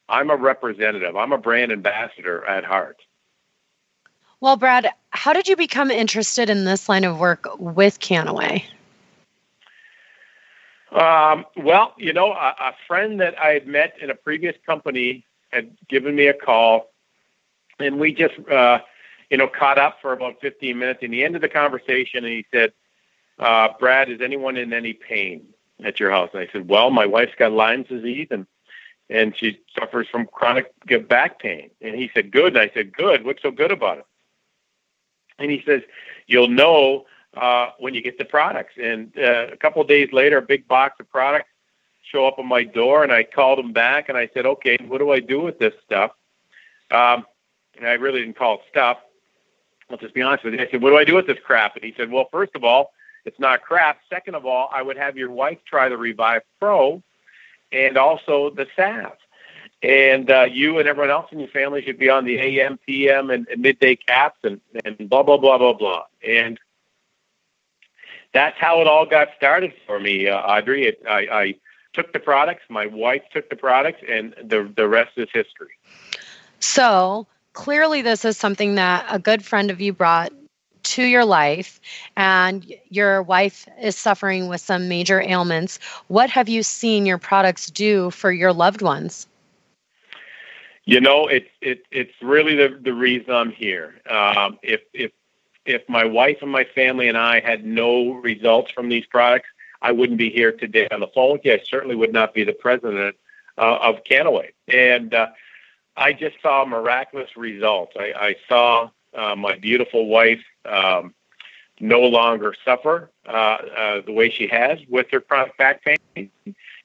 I'm 0.08 0.30
a 0.30 0.36
representative. 0.36 1.16
I'm 1.16 1.34
a 1.34 1.40
brand 1.40 1.72
ambassador 1.72 2.46
at 2.46 2.64
heart. 2.64 2.98
Well, 4.42 4.58
Brad, 4.58 4.92
how 5.10 5.34
did 5.34 5.48
you 5.48 5.56
become 5.56 5.90
interested 5.90 6.52
in 6.52 6.66
this 6.66 6.88
line 6.88 7.04
of 7.04 7.20
work 7.20 7.48
with 7.58 8.00
Kannaway? 8.00 8.64
Um, 10.92 11.46
well, 11.58 11.94
you 11.98 12.14
know, 12.14 12.32
a, 12.32 12.56
a, 12.60 12.74
friend 12.88 13.20
that 13.22 13.38
I 13.38 13.50
had 13.50 13.68
met 13.68 13.96
in 14.02 14.10
a 14.10 14.16
previous 14.16 14.56
company 14.66 15.24
had 15.52 15.76
given 15.88 16.16
me 16.16 16.28
a 16.28 16.34
call, 16.34 16.90
and 17.80 18.00
we 18.00 18.12
just, 18.12 18.34
uh, 18.50 18.80
you 19.30 19.38
know, 19.38 19.48
caught 19.48 19.78
up 19.78 19.98
for 20.02 20.14
about 20.14 20.42
15 20.42 20.80
minutes. 20.80 21.04
In 21.04 21.12
the 21.12 21.24
end 21.24 21.36
of 21.36 21.44
the 21.44 21.50
conversation, 21.50 22.26
and 22.26 22.34
he 22.34 22.46
said, 22.52 22.74
uh, 23.40 23.70
"Brad, 23.80 24.10
is 24.10 24.22
anyone 24.22 24.58
in 24.58 24.74
any 24.74 24.94
pain 24.94 25.48
at 25.84 26.00
your 26.00 26.12
house?" 26.12 26.30
And 26.34 26.42
I 26.42 26.50
said, 26.52 26.70
"Well, 26.70 26.90
my 26.90 27.06
wife's 27.06 27.36
got 27.38 27.52
Lyme's 27.52 27.88
disease, 27.88 28.28
and 28.32 28.46
and 29.10 29.36
she 29.36 29.60
suffers 29.78 30.08
from 30.10 30.28
chronic 30.28 30.72
back 31.08 31.40
pain." 31.40 31.72
And 31.82 31.96
he 31.96 32.12
said, 32.14 32.32
"Good." 32.32 32.56
And 32.56 32.60
I 32.60 32.72
said, 32.74 32.96
"Good. 32.96 33.26
What's 33.26 33.42
so 33.42 33.52
good 33.52 33.72
about 33.72 34.00
it?" 34.00 34.06
And 35.38 35.50
he 35.52 35.64
says, 35.66 35.82
"You'll 36.28 36.50
know." 36.50 37.06
Uh, 37.38 37.70
when 37.78 37.94
you 37.94 38.02
get 38.02 38.18
the 38.18 38.26
products. 38.26 38.74
And 38.82 39.16
uh, 39.16 39.50
a 39.52 39.56
couple 39.56 39.84
of 39.84 39.88
days 39.88 40.12
later, 40.12 40.40
a 40.40 40.42
big 40.42 40.68
box 40.68 41.00
of 41.00 41.08
products 41.12 41.48
show 42.02 42.28
up 42.28 42.40
on 42.40 42.48
my 42.48 42.64
door, 42.64 43.04
and 43.04 43.12
I 43.12 43.24
called 43.24 43.60
him 43.60 43.72
back 43.72 44.10
and 44.10 44.18
I 44.18 44.30
said, 44.34 44.48
"Okay, 44.48 44.78
what 44.88 44.98
do 44.98 45.12
I 45.12 45.20
do 45.20 45.40
with 45.42 45.60
this 45.60 45.74
stuff?" 45.86 46.12
Um, 46.90 47.26
and 47.78 47.88
I 47.88 47.94
really 47.94 48.22
didn't 48.22 48.36
call 48.36 48.56
it 48.56 48.62
stuff. 48.70 48.98
I'll 49.90 49.98
just 49.98 50.16
be 50.16 50.24
honest 50.24 50.44
with 50.44 50.56
you. 50.56 50.60
I 50.60 50.68
said, 50.72 50.82
"What 50.82 50.90
do 50.90 50.98
I 50.98 51.04
do 51.04 51.16
with 51.16 51.28
this 51.28 51.38
crap?" 51.46 51.76
And 51.76 51.86
he 51.86 51.94
said, 51.96 52.12
"Well, 52.12 52.28
first 52.32 52.56
of 52.56 52.64
all, 52.64 52.94
it's 53.26 53.40
not 53.40 53.62
crap. 53.62 54.00
Second 54.10 54.36
of 54.36 54.46
all, 54.46 54.70
I 54.74 54.82
would 54.82 54.98
have 54.98 55.18
your 55.18 55.32
wife 55.32 55.60
try 55.66 55.90
the 55.90 55.98
Revive 55.98 56.44
Pro, 56.60 57.04
and 57.72 57.98
also 57.98 58.50
the 58.50 58.68
salve." 58.76 59.18
and 59.82 60.30
uh, 60.30 60.46
you 60.50 60.80
and 60.80 60.88
everyone 60.88 61.10
else 61.10 61.28
in 61.32 61.40
your 61.40 61.48
family 61.50 61.82
should 61.82 61.98
be 61.98 62.10
on 62.10 62.26
the 62.26 62.38
AM, 62.38 62.78
PM, 62.86 63.30
and, 63.30 63.48
and 63.48 63.62
midday 63.62 63.96
caps, 63.96 64.40
and, 64.44 64.60
and 64.84 65.10
blah 65.10 65.24
blah 65.24 65.38
blah 65.38 65.58
blah 65.58 65.74
blah. 65.74 66.04
And 66.26 66.60
that's 68.34 68.58
how 68.60 68.82
it 68.82 68.88
all 68.88 69.06
got 69.06 69.30
started 69.38 69.74
for 69.88 70.00
me, 70.00 70.28
uh, 70.28 70.38
Audrey. 70.38 70.88
It, 70.88 71.02
I, 71.08 71.20
I 71.32 71.56
took 71.94 72.14
the 72.14 72.20
products, 72.20 72.64
my 72.70 72.86
wife 72.86 73.24
took 73.32 73.50
the 73.50 73.56
products, 73.56 74.02
and 74.08 74.36
the 74.44 74.72
the 74.76 74.88
rest 74.88 75.12
is 75.18 75.30
history. 75.34 75.72
So 76.60 77.28
clearly, 77.54 78.02
this 78.02 78.26
is 78.26 78.38
something 78.38 78.76
that 78.76 79.06
a 79.10 79.18
good 79.18 79.46
friend 79.46 79.72
of 79.72 79.80
you 79.80 79.94
brought 79.94 80.34
to 80.90 81.04
your 81.04 81.26
life, 81.26 81.80
and 82.18 82.66
your 82.90 83.22
wife 83.22 83.68
is 83.82 83.96
suffering 83.96 84.48
with 84.48 84.62
some 84.62 84.88
major 84.88 85.22
ailments. 85.22 85.80
What 86.08 86.30
have 86.30 86.50
you 86.50 86.64
seen 86.64 87.06
your 87.06 87.18
products 87.18 87.68
do 87.68 88.12
for 88.12 88.32
your 88.32 88.54
loved 88.54 88.82
ones? 88.82 89.28
You 90.86 91.00
know, 91.00 91.28
it's 91.28 91.50
it, 91.62 91.84
it's 91.92 92.14
really 92.22 92.56
the 92.56 92.80
the 92.82 92.94
reason 92.94 93.32
I'm 93.32 93.52
here. 93.52 94.02
Um, 94.10 94.58
if 94.64 94.82
if 94.94 95.12
if 95.66 95.88
my 95.88 96.04
wife 96.04 96.38
and 96.42 96.52
my 96.52 96.64
family 96.64 97.08
and 97.08 97.18
I 97.18 97.40
had 97.40 97.64
no 97.64 98.14
results 98.14 98.72
from 98.72 98.90
these 98.90 99.06
products, 99.06 99.50
I 99.82 99.92
wouldn't 99.92 100.18
be 100.18 100.32
here 100.32 100.52
today 100.52 100.88
on 100.92 101.00
the 101.00 101.08
phone 101.08 101.34
with 101.34 101.46
you. 101.46 101.54
I 101.54 101.62
certainly 101.64 101.96
would 101.96 102.12
not 102.12 102.34
be 102.34 102.44
the 102.44 102.54
president 102.54 103.16
uh, 103.58 103.78
of 103.82 104.04
Kannaway. 104.04 104.50
And 104.68 105.14
uh, 105.14 105.28
I 105.96 106.14
just 106.14 106.38
saw 106.42 106.66
miraculous 106.66 107.38
results. 107.38 107.94
I, 107.98 108.14
I 108.20 108.36
saw 108.48 108.90
uh, 109.14 109.36
my 109.36 109.58
beautiful 109.58 110.08
wife 110.08 110.42
um, 110.70 111.14
no 111.80 112.02
longer 112.02 112.54
suffer 112.66 113.10
uh, 113.28 113.32
uh, 113.32 114.02
the 114.06 114.12
way 114.12 114.30
she 114.30 114.48
has 114.48 114.80
with 114.90 115.08
her 115.12 115.22
chronic 115.22 115.58
back 115.58 115.82
pain 115.84 116.30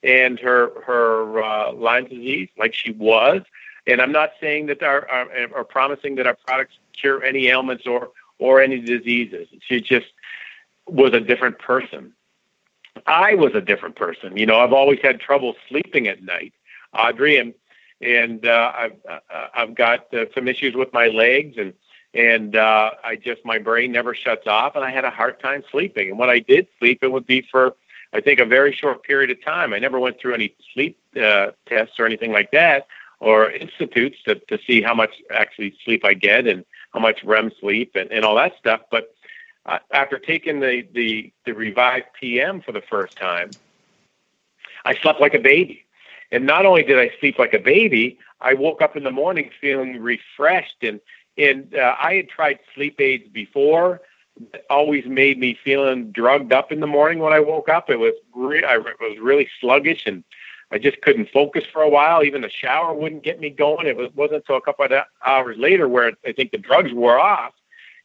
and 0.03 0.39
her 0.39 0.81
her 0.81 1.43
uh, 1.43 1.73
Lyme 1.73 2.05
disease, 2.05 2.49
like 2.57 2.73
she 2.73 2.91
was. 2.91 3.41
And 3.87 4.01
I'm 4.01 4.11
not 4.11 4.31
saying 4.41 4.67
that 4.67 4.81
our, 4.81 5.07
our, 5.09 5.27
or 5.53 5.63
promising 5.63 6.15
that 6.15 6.25
our 6.25 6.35
products 6.47 6.75
cure 6.93 7.23
any 7.23 7.47
ailments 7.47 7.85
or 7.85 8.11
or 8.39 8.61
any 8.61 8.79
diseases. 8.79 9.47
She 9.61 9.81
just 9.81 10.07
was 10.87 11.13
a 11.13 11.19
different 11.19 11.59
person. 11.59 12.13
I 13.07 13.35
was 13.35 13.53
a 13.53 13.61
different 13.61 13.95
person. 13.95 14.37
You 14.37 14.45
know, 14.45 14.59
I've 14.59 14.73
always 14.73 14.99
had 15.01 15.19
trouble 15.19 15.55
sleeping 15.67 16.07
at 16.07 16.23
night, 16.23 16.53
Audrey, 16.93 17.37
and 17.37 17.53
and 18.01 18.45
uh, 18.45 18.71
I've 18.75 18.95
uh, 19.09 19.47
I've 19.53 19.75
got 19.75 20.13
uh, 20.13 20.25
some 20.33 20.47
issues 20.47 20.75
with 20.75 20.91
my 20.93 21.07
legs, 21.07 21.57
and 21.57 21.73
and 22.15 22.55
uh, 22.55 22.91
I 23.03 23.17
just 23.17 23.45
my 23.45 23.59
brain 23.59 23.91
never 23.91 24.15
shuts 24.15 24.47
off, 24.47 24.75
and 24.75 24.83
I 24.83 24.89
had 24.89 25.05
a 25.05 25.09
hard 25.09 25.39
time 25.39 25.63
sleeping. 25.69 26.09
And 26.09 26.17
when 26.17 26.29
I 26.29 26.39
did 26.39 26.67
sleep, 26.79 26.99
it 27.03 27.11
would 27.11 27.27
be 27.27 27.45
for 27.51 27.75
I 28.13 28.21
think 28.21 28.39
a 28.39 28.45
very 28.45 28.73
short 28.73 29.03
period 29.03 29.29
of 29.29 29.43
time. 29.43 29.73
I 29.73 29.79
never 29.79 29.99
went 29.99 30.19
through 30.19 30.33
any 30.33 30.55
sleep 30.73 30.97
uh, 31.21 31.51
tests 31.67 31.99
or 31.99 32.05
anything 32.05 32.31
like 32.31 32.51
that, 32.51 32.87
or 33.19 33.51
institutes 33.51 34.17
to 34.23 34.35
to 34.35 34.57
see 34.65 34.81
how 34.81 34.95
much 34.95 35.11
actually 35.29 35.75
sleep 35.83 36.05
I 36.05 36.13
get, 36.13 36.47
and 36.47 36.63
how 36.93 37.01
much 37.01 37.23
REM 37.23 37.51
sleep 37.59 37.91
and, 37.95 38.09
and 38.11 38.23
all 38.23 38.35
that 38.35 38.57
stuff. 38.57 38.81
But 38.89 39.13
uh, 39.65 39.79
after 39.91 40.17
taking 40.17 40.59
the, 40.59 40.87
the, 40.93 41.33
the 41.45 41.53
Revive 41.53 42.03
PM 42.19 42.61
for 42.61 42.71
the 42.71 42.81
first 42.81 43.17
time, 43.17 43.49
I 44.85 44.95
slept 44.95 45.19
like 45.19 45.33
a 45.33 45.39
baby. 45.39 45.85
And 46.31 46.45
not 46.45 46.65
only 46.65 46.83
did 46.83 46.99
I 46.99 47.11
sleep 47.19 47.39
like 47.39 47.53
a 47.53 47.59
baby, 47.59 48.19
I 48.41 48.53
woke 48.53 48.81
up 48.81 48.95
in 48.95 49.03
the 49.03 49.11
morning 49.11 49.49
feeling 49.59 49.99
refreshed. 49.99 50.77
And, 50.83 50.99
and 51.37 51.75
uh, 51.75 51.95
I 51.99 52.15
had 52.15 52.29
tried 52.29 52.59
sleep 52.73 52.99
aids 52.99 53.27
before 53.31 54.01
that 54.51 54.65
always 54.69 55.05
made 55.05 55.37
me 55.37 55.57
feeling 55.63 56.11
drugged 56.11 56.51
up 56.51 56.71
in 56.71 56.79
the 56.79 56.87
morning 56.87 57.19
when 57.19 57.33
I 57.33 57.39
woke 57.39 57.69
up. 57.69 57.89
It 57.89 57.97
was 57.97 58.13
re- 58.33 58.63
I 58.63 58.77
was 58.77 59.17
really 59.19 59.47
sluggish 59.59 60.03
and 60.05 60.23
I 60.71 60.77
just 60.77 61.01
couldn't 61.01 61.29
focus 61.29 61.63
for 61.71 61.81
a 61.81 61.89
while. 61.89 62.23
Even 62.23 62.41
the 62.41 62.49
shower 62.49 62.93
wouldn't 62.93 63.23
get 63.23 63.39
me 63.39 63.49
going. 63.49 63.87
It 63.87 63.95
was, 63.95 64.09
wasn't 64.15 64.37
until 64.37 64.57
a 64.57 64.61
couple 64.61 64.85
of 64.85 64.91
hours 65.25 65.57
later 65.57 65.87
where 65.87 66.11
I 66.25 66.31
think 66.31 66.51
the 66.51 66.57
drugs 66.57 66.91
wore 66.91 67.19
off, 67.19 67.53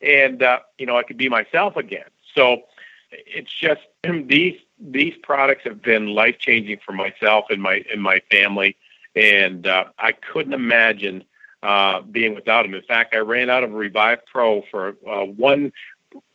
and 0.01 0.43
uh, 0.43 0.61
you 0.79 0.87
know 0.87 0.97
I 0.97 1.03
could 1.03 1.17
be 1.17 1.29
myself 1.29 1.77
again. 1.77 2.09
So 2.35 2.63
it's 3.11 3.53
just 3.53 3.81
these 4.27 4.59
these 4.79 5.15
products 5.23 5.65
have 5.65 5.83
been 5.83 6.09
life 6.09 6.39
changing 6.39 6.79
for 6.85 6.93
myself 6.93 7.47
and 7.51 7.63
my 7.63 7.83
and 7.91 8.03
my 8.03 8.21
family, 8.31 8.77
and 9.17 9.67
uh, 9.67 9.85
I 9.99 10.13
couldn't 10.13 10.53
imagine 10.55 11.25
uh, 11.63 12.01
being 12.03 12.35
without 12.35 12.65
him. 12.65 12.75
In 12.75 12.83
fact, 12.83 13.15
I 13.15 13.19
ran 13.19 13.51
out 13.51 13.65
of 13.65 13.73
Revive 13.73 14.25
Pro 14.27 14.63
for 14.71 14.97
uh, 15.09 15.25
one 15.25 15.73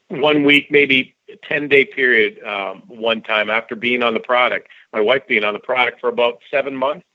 one 0.08 0.44
week, 0.44 0.70
maybe 0.70 1.16
ten 1.44 1.68
day 1.68 1.86
period 1.86 2.44
um, 2.44 2.84
one 2.88 3.22
time 3.22 3.50
after 3.50 3.76
being 3.76 4.04
on 4.04 4.14
the 4.14 4.20
product 4.20 4.70
my 4.96 5.02
wife 5.02 5.28
being 5.28 5.44
on 5.44 5.54
the 5.54 5.60
product 5.60 6.00
for 6.00 6.08
about 6.08 6.40
seven 6.50 6.74
months. 6.74 7.06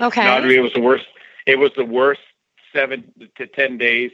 Okay. 0.00 0.26
Audrey, 0.26 0.56
it 0.56 0.60
was 0.60 0.72
the 0.72 0.80
worst. 0.80 1.06
It 1.44 1.58
was 1.58 1.72
the 1.76 1.84
worst 1.84 2.20
seven 2.72 3.12
to 3.36 3.46
ten 3.48 3.76
days 3.76 4.12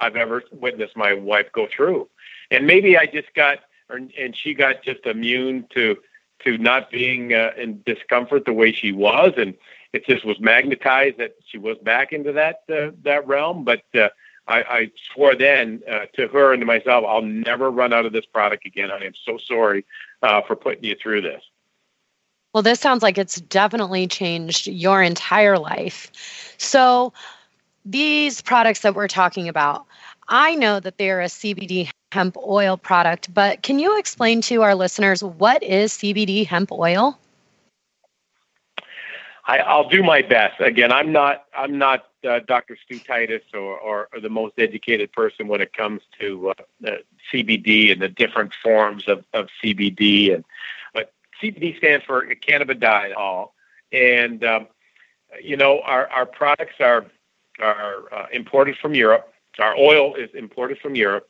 I've 0.00 0.16
ever 0.16 0.42
witnessed 0.50 0.96
my 0.96 1.12
wife 1.12 1.52
go 1.52 1.68
through. 1.74 2.08
And 2.50 2.66
maybe 2.66 2.96
I 2.96 3.06
just 3.06 3.32
got, 3.34 3.58
or, 3.90 4.00
and 4.18 4.34
she 4.34 4.54
got 4.54 4.82
just 4.82 5.04
immune 5.04 5.66
to 5.74 5.98
to 6.44 6.58
not 6.58 6.90
being 6.90 7.34
uh, 7.34 7.50
in 7.56 7.82
discomfort 7.84 8.44
the 8.44 8.52
way 8.52 8.72
she 8.72 8.92
was, 8.92 9.32
and 9.36 9.54
it 9.92 10.06
just 10.06 10.24
was 10.24 10.38
magnetized 10.40 11.18
that 11.18 11.34
she 11.46 11.58
was 11.58 11.76
back 11.78 12.12
into 12.12 12.32
that 12.32 12.62
uh, 12.72 12.90
that 13.02 13.26
realm. 13.26 13.64
But 13.64 13.82
uh, 13.94 14.08
I, 14.46 14.62
I 14.62 14.90
swore 15.12 15.34
then 15.34 15.82
uh, 15.90 16.06
to 16.14 16.28
her 16.28 16.52
and 16.52 16.60
to 16.60 16.66
myself, 16.66 17.04
I'll 17.06 17.22
never 17.22 17.70
run 17.70 17.92
out 17.92 18.06
of 18.06 18.12
this 18.12 18.26
product 18.26 18.66
again. 18.66 18.90
I 18.90 19.04
am 19.04 19.12
so 19.24 19.38
sorry 19.38 19.84
uh, 20.22 20.42
for 20.42 20.56
putting 20.56 20.84
you 20.84 20.96
through 21.00 21.22
this. 21.22 21.42
Well, 22.52 22.62
this 22.62 22.80
sounds 22.80 23.02
like 23.02 23.16
it's 23.16 23.40
definitely 23.40 24.08
changed 24.08 24.66
your 24.66 25.02
entire 25.02 25.58
life. 25.58 26.10
So, 26.58 27.12
these 27.84 28.42
products 28.42 28.80
that 28.80 28.94
we're 28.94 29.08
talking 29.08 29.48
about, 29.48 29.86
I 30.28 30.54
know 30.54 30.80
that 30.80 30.98
they're 30.98 31.20
a 31.20 31.26
CBD 31.26 31.90
hemp 32.12 32.36
oil 32.36 32.76
product, 32.76 33.32
but 33.32 33.62
can 33.62 33.78
you 33.78 33.98
explain 33.98 34.40
to 34.42 34.62
our 34.62 34.74
listeners 34.74 35.22
what 35.22 35.62
is 35.62 35.92
CBD 35.92 36.46
hemp 36.46 36.72
oil? 36.72 37.18
I, 39.46 39.76
will 39.76 39.88
do 39.88 40.02
my 40.02 40.22
best. 40.22 40.60
Again, 40.60 40.92
I'm 40.92 41.12
not 41.12 41.44
I'm 41.56 41.78
not 41.78 42.06
uh, 42.28 42.40
Dr. 42.46 42.76
Stu 42.84 42.98
Titus 42.98 43.42
or, 43.54 43.78
or, 43.78 44.08
or, 44.12 44.20
the 44.20 44.28
most 44.28 44.54
educated 44.58 45.10
person 45.10 45.48
when 45.48 45.60
it 45.60 45.72
comes 45.72 46.02
to 46.20 46.50
uh, 46.86 46.90
CBD 47.32 47.90
and 47.90 48.00
the 48.00 48.08
different 48.08 48.52
forms 48.62 49.08
of, 49.08 49.24
of 49.32 49.48
CBD. 49.64 50.34
And 50.34 50.44
but 50.92 51.12
CBD 51.42 51.78
stands 51.78 52.04
for 52.04 52.26
cannabidiol, 52.26 53.50
and 53.90 54.44
um, 54.44 54.66
you 55.42 55.56
know 55.56 55.80
our 55.80 56.08
our 56.08 56.26
products 56.26 56.74
are 56.78 57.06
are 57.58 58.12
uh, 58.12 58.26
imported 58.32 58.76
from 58.76 58.94
Europe. 58.94 59.32
Our 59.58 59.76
oil 59.76 60.14
is 60.14 60.30
imported 60.34 60.78
from 60.78 60.94
Europe, 60.94 61.28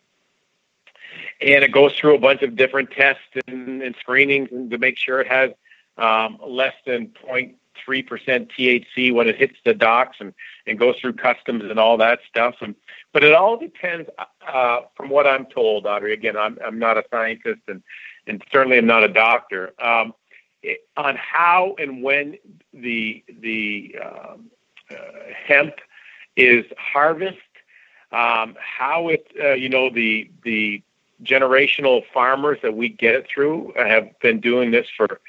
and 1.40 1.64
it 1.64 1.72
goes 1.72 1.94
through 1.96 2.14
a 2.14 2.18
bunch 2.18 2.42
of 2.42 2.56
different 2.56 2.90
tests 2.90 3.22
and, 3.46 3.82
and 3.82 3.94
screenings 4.00 4.48
to 4.70 4.78
make 4.78 4.96
sure 4.98 5.20
it 5.20 5.28
has 5.28 5.50
um, 5.98 6.38
less 6.46 6.74
than 6.86 7.08
0.3% 7.28 7.56
THC 7.86 9.12
when 9.14 9.28
it 9.28 9.36
hits 9.36 9.56
the 9.64 9.74
docks 9.74 10.18
and, 10.20 10.34
and 10.66 10.78
goes 10.78 10.96
through 11.00 11.14
customs 11.14 11.64
and 11.64 11.78
all 11.78 11.96
that 11.98 12.20
stuff. 12.28 12.56
And, 12.60 12.74
but 13.12 13.24
it 13.24 13.34
all 13.34 13.56
depends, 13.58 14.08
uh, 14.46 14.80
from 14.96 15.10
what 15.10 15.26
I'm 15.26 15.46
told, 15.46 15.86
Audrey. 15.86 16.12
Again, 16.14 16.36
I'm, 16.36 16.58
I'm 16.64 16.78
not 16.78 16.98
a 16.98 17.04
scientist 17.10 17.62
and, 17.68 17.82
and 18.26 18.42
certainly 18.52 18.78
I'm 18.78 18.86
not 18.86 19.04
a 19.04 19.08
doctor. 19.08 19.72
Um, 19.82 20.14
it, 20.62 20.80
on 20.96 21.16
how 21.16 21.74
and 21.78 22.02
when 22.02 22.36
the 22.74 23.24
the 23.40 23.96
um, 24.04 24.50
uh, 24.90 24.94
hemp 25.46 25.74
is 26.36 26.66
harvested. 26.78 27.40
um, 28.12 28.56
how 28.60 29.08
it, 29.08 29.26
uh, 29.42 29.52
you 29.52 29.68
know, 29.68 29.90
the 29.90 30.30
the 30.44 30.82
generational 31.22 32.02
farmers 32.12 32.58
that 32.62 32.74
we 32.74 32.88
get 32.88 33.14
it 33.14 33.26
through 33.32 33.72
have 33.76 34.18
been 34.20 34.40
doing 34.40 34.70
this 34.70 34.86
for 34.96 35.20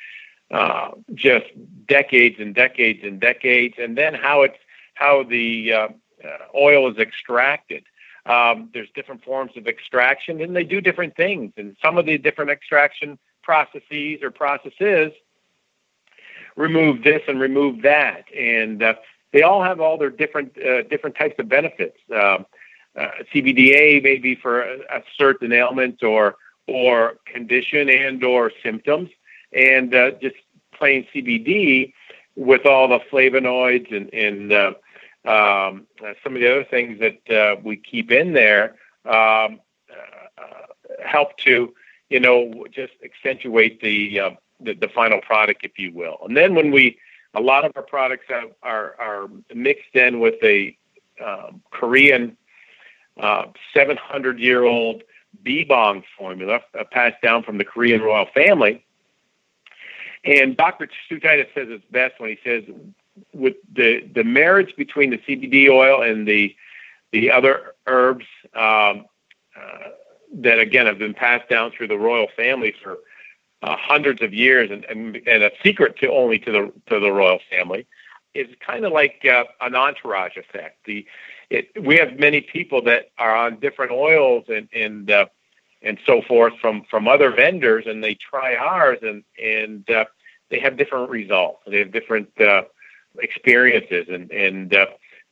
uh, 0.51 0.91
just 1.13 1.45
decades 1.87 2.37
and 2.39 2.53
decades 2.53 2.99
and 3.03 3.19
decades, 3.19 3.75
and 3.77 3.97
then 3.97 4.13
how 4.13 4.41
it's 4.41 4.57
how 4.95 5.23
the 5.23 5.73
uh, 5.73 5.87
uh, 6.23 6.37
oil 6.55 6.91
is 6.91 6.97
extracted. 6.97 7.83
Um, 8.25 8.69
there's 8.73 8.89
different 8.93 9.23
forms 9.23 9.53
of 9.55 9.67
extraction, 9.67 10.41
and 10.41 10.55
they 10.55 10.63
do 10.63 10.81
different 10.81 11.15
things. 11.15 11.53
And 11.57 11.75
some 11.81 11.97
of 11.97 12.05
the 12.05 12.17
different 12.17 12.51
extraction 12.51 13.17
processes 13.41 14.19
or 14.21 14.29
processes 14.29 15.11
remove 16.55 17.03
this 17.03 17.21
and 17.27 17.39
remove 17.39 17.81
that, 17.83 18.25
and 18.35 18.83
uh, 18.83 18.95
they 19.31 19.41
all 19.41 19.63
have 19.63 19.79
all 19.79 19.97
their 19.97 20.09
different 20.09 20.57
uh, 20.61 20.83
different 20.83 21.15
types 21.15 21.35
of 21.39 21.47
benefits. 21.49 21.97
Uh, 22.93 23.07
CBDA 23.33 24.03
maybe 24.03 24.35
for 24.35 24.61
a, 24.61 24.79
a, 24.89 25.01
certain 25.17 25.53
ailment 25.53 26.03
or 26.03 26.35
or 26.67 27.15
condition 27.25 27.89
and 27.89 28.21
or 28.21 28.51
symptoms, 28.61 29.09
and 29.53 29.95
uh, 29.95 30.11
just 30.21 30.35
plain 30.73 31.07
CBD 31.13 31.93
with 32.35 32.65
all 32.65 32.89
the 32.89 32.99
flavonoids 33.09 33.95
and, 33.95 34.13
and 34.13 34.51
uh, 34.51 34.73
um, 35.23 35.87
some 36.21 36.35
of 36.35 36.41
the 36.41 36.51
other 36.51 36.65
things 36.65 36.99
that 36.99 37.29
uh, 37.33 37.55
we 37.63 37.77
keep 37.77 38.11
in 38.11 38.33
there 38.33 38.75
um, 39.05 39.61
uh, 39.89 40.41
help 41.05 41.37
to 41.37 41.73
you 42.09 42.19
know 42.19 42.65
just 42.71 42.93
accentuate 43.05 43.79
the, 43.79 44.19
the 44.59 44.73
the 44.73 44.89
final 44.89 45.21
product, 45.21 45.63
if 45.63 45.79
you 45.79 45.93
will. 45.93 46.17
And 46.25 46.35
then 46.35 46.55
when 46.55 46.71
we 46.71 46.99
a 47.33 47.41
lot 47.41 47.63
of 47.63 47.71
our 47.75 47.83
products 47.83 48.25
have, 48.27 48.51
are 48.61 48.95
are 48.99 49.29
mixed 49.55 49.95
in 49.95 50.19
with 50.19 50.43
a 50.43 50.77
um, 51.25 51.61
Korean 51.71 52.35
uh, 53.19 53.45
700 53.73 54.39
year 54.39 54.63
old 54.63 55.03
Bebong 55.45 56.03
formula 56.17 56.59
uh, 56.77 56.83
passed 56.91 57.21
down 57.21 57.43
from 57.43 57.57
the 57.57 57.65
Korean 57.65 58.01
royal 58.01 58.27
family. 58.33 58.83
And 60.23 60.55
Dr. 60.55 60.87
Titus 61.09 61.47
says 61.55 61.67
it's 61.69 61.85
best 61.91 62.19
when 62.19 62.29
he 62.29 62.37
says 62.43 62.63
with 63.33 63.55
the 63.73 64.07
the 64.13 64.23
marriage 64.23 64.75
between 64.75 65.09
the 65.09 65.17
CBD 65.17 65.69
oil 65.69 66.01
and 66.01 66.27
the 66.27 66.55
the 67.11 67.31
other 67.31 67.73
herbs 67.87 68.25
um, 68.53 69.05
uh, 69.55 69.89
that 70.33 70.59
again 70.59 70.85
have 70.85 70.99
been 70.99 71.13
passed 71.13 71.49
down 71.49 71.71
through 71.71 71.87
the 71.87 71.97
royal 71.97 72.27
family 72.37 72.73
for 72.83 72.99
uh, 73.63 73.75
hundreds 73.77 74.21
of 74.21 74.33
years 74.33 74.71
and, 74.71 74.85
and, 74.85 75.17
and 75.27 75.43
a 75.43 75.51
secret 75.63 75.97
to 75.97 76.09
only 76.11 76.39
to 76.39 76.51
the 76.51 76.73
to 76.87 76.99
the 76.99 77.11
royal 77.11 77.39
family 77.49 77.85
is 78.33 78.47
kind 78.65 78.85
of 78.85 78.93
like 78.93 79.25
uh, 79.25 79.43
an 79.59 79.75
entourage 79.75 80.37
effect. 80.37 80.85
The 80.85 81.05
it, 81.51 81.83
we 81.83 81.97
have 81.97 82.17
many 82.17 82.41
people 82.41 82.81
that 82.83 83.11
are 83.17 83.35
on 83.35 83.59
different 83.59 83.91
oils 83.91 84.45
and 84.47 84.69
and 84.73 85.11
uh, 85.11 85.25
and 85.81 85.99
so 86.05 86.21
forth 86.21 86.53
from 86.61 86.83
from 86.89 87.07
other 87.07 87.29
vendors, 87.31 87.85
and 87.87 88.03
they 88.03 88.15
try 88.15 88.55
ours 88.55 88.99
and 89.01 89.23
and 89.41 89.89
uh, 89.89 90.05
they 90.49 90.59
have 90.59 90.77
different 90.77 91.09
results. 91.09 91.59
They 91.67 91.79
have 91.79 91.91
different 91.91 92.29
uh, 92.39 92.63
experiences, 93.19 94.07
and 94.09 94.31
and 94.31 94.73
uh, 94.73 94.85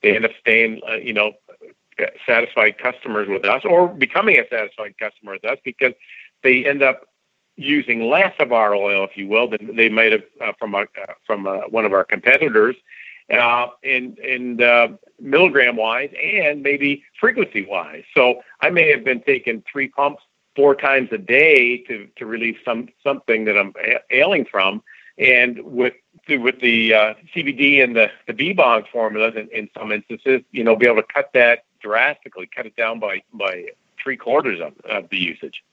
they 0.04 0.16
end 0.16 0.26
up 0.26 0.32
staying, 0.42 0.82
uh, 0.90 0.96
you 0.96 1.14
know, 1.14 1.34
satisfied 2.26 2.78
customers 2.78 3.30
with 3.30 3.46
us, 3.46 3.64
or 3.64 3.88
becoming 3.88 4.38
a 4.38 4.48
satisfied 4.50 4.96
customer 5.00 5.34
with 5.34 5.46
us 5.46 5.58
because 5.64 5.94
they 6.44 6.66
end 6.66 6.84
up 6.84 7.06
using 7.56 8.10
less 8.10 8.34
of 8.40 8.52
our 8.52 8.74
oil, 8.74 9.04
if 9.04 9.18
you 9.18 9.28
will, 9.28 9.50
than 9.50 9.76
they 9.76 9.90
might 9.90 10.12
have 10.12 10.24
uh, 10.42 10.52
from 10.58 10.74
a, 10.76 10.80
uh, 10.80 11.14
from 11.26 11.48
uh, 11.48 11.60
one 11.70 11.86
of 11.86 11.94
our 11.94 12.04
competitors, 12.04 12.76
uh, 13.32 13.68
in 13.84 14.18
in 14.24 14.62
uh, 14.62 14.90
milligram 15.20 15.76
wise 15.76 16.12
and 16.22 16.64
maybe 16.64 17.04
frequency 17.20 17.66
wise. 17.66 18.04
So 18.16 18.42
I 18.62 18.70
may 18.70 18.90
have 18.92 19.04
been 19.04 19.22
taking 19.22 19.64
three 19.72 19.90
pumps 19.90 20.24
four 20.56 20.76
times 20.76 21.10
a 21.12 21.18
day 21.18 21.78
to 21.84 22.08
to 22.18 22.26
relieve 22.26 22.58
some 22.66 22.90
something 23.04 23.46
that 23.46 23.58
I'm 23.58 23.74
ailing 24.12 24.46
from, 24.46 24.82
and 25.18 25.60
with 25.64 25.94
with 26.28 26.60
the 26.62 26.94
uh, 26.94 27.14
CBD 27.36 27.84
and 27.84 27.96
the 27.96 28.10
the 28.28 28.34
Bebong 28.34 28.88
formulas, 28.92 29.36
in, 29.36 29.48
in 29.50 29.70
some 29.78 29.92
instances, 29.92 30.42
you 30.52 30.64
know, 30.64 30.76
be 30.76 30.86
able 30.86 30.98
to 30.98 31.08
cut 31.14 31.32
that 31.34 31.66
drastically, 31.82 32.50
cut 32.54 32.66
it 32.66 32.76
down 32.76 33.00
by 33.00 33.22
by 33.34 33.66
three 34.02 34.18
quarters 34.18 34.60
of, 34.60 34.74
of 34.86 35.10
the 35.10 35.18
usage. 35.18 35.64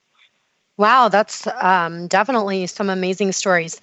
Wow, 0.79 1.09
that's 1.09 1.47
um, 1.61 2.07
definitely 2.07 2.67
some 2.67 2.91
amazing 2.91 3.33
stories. 3.33 3.81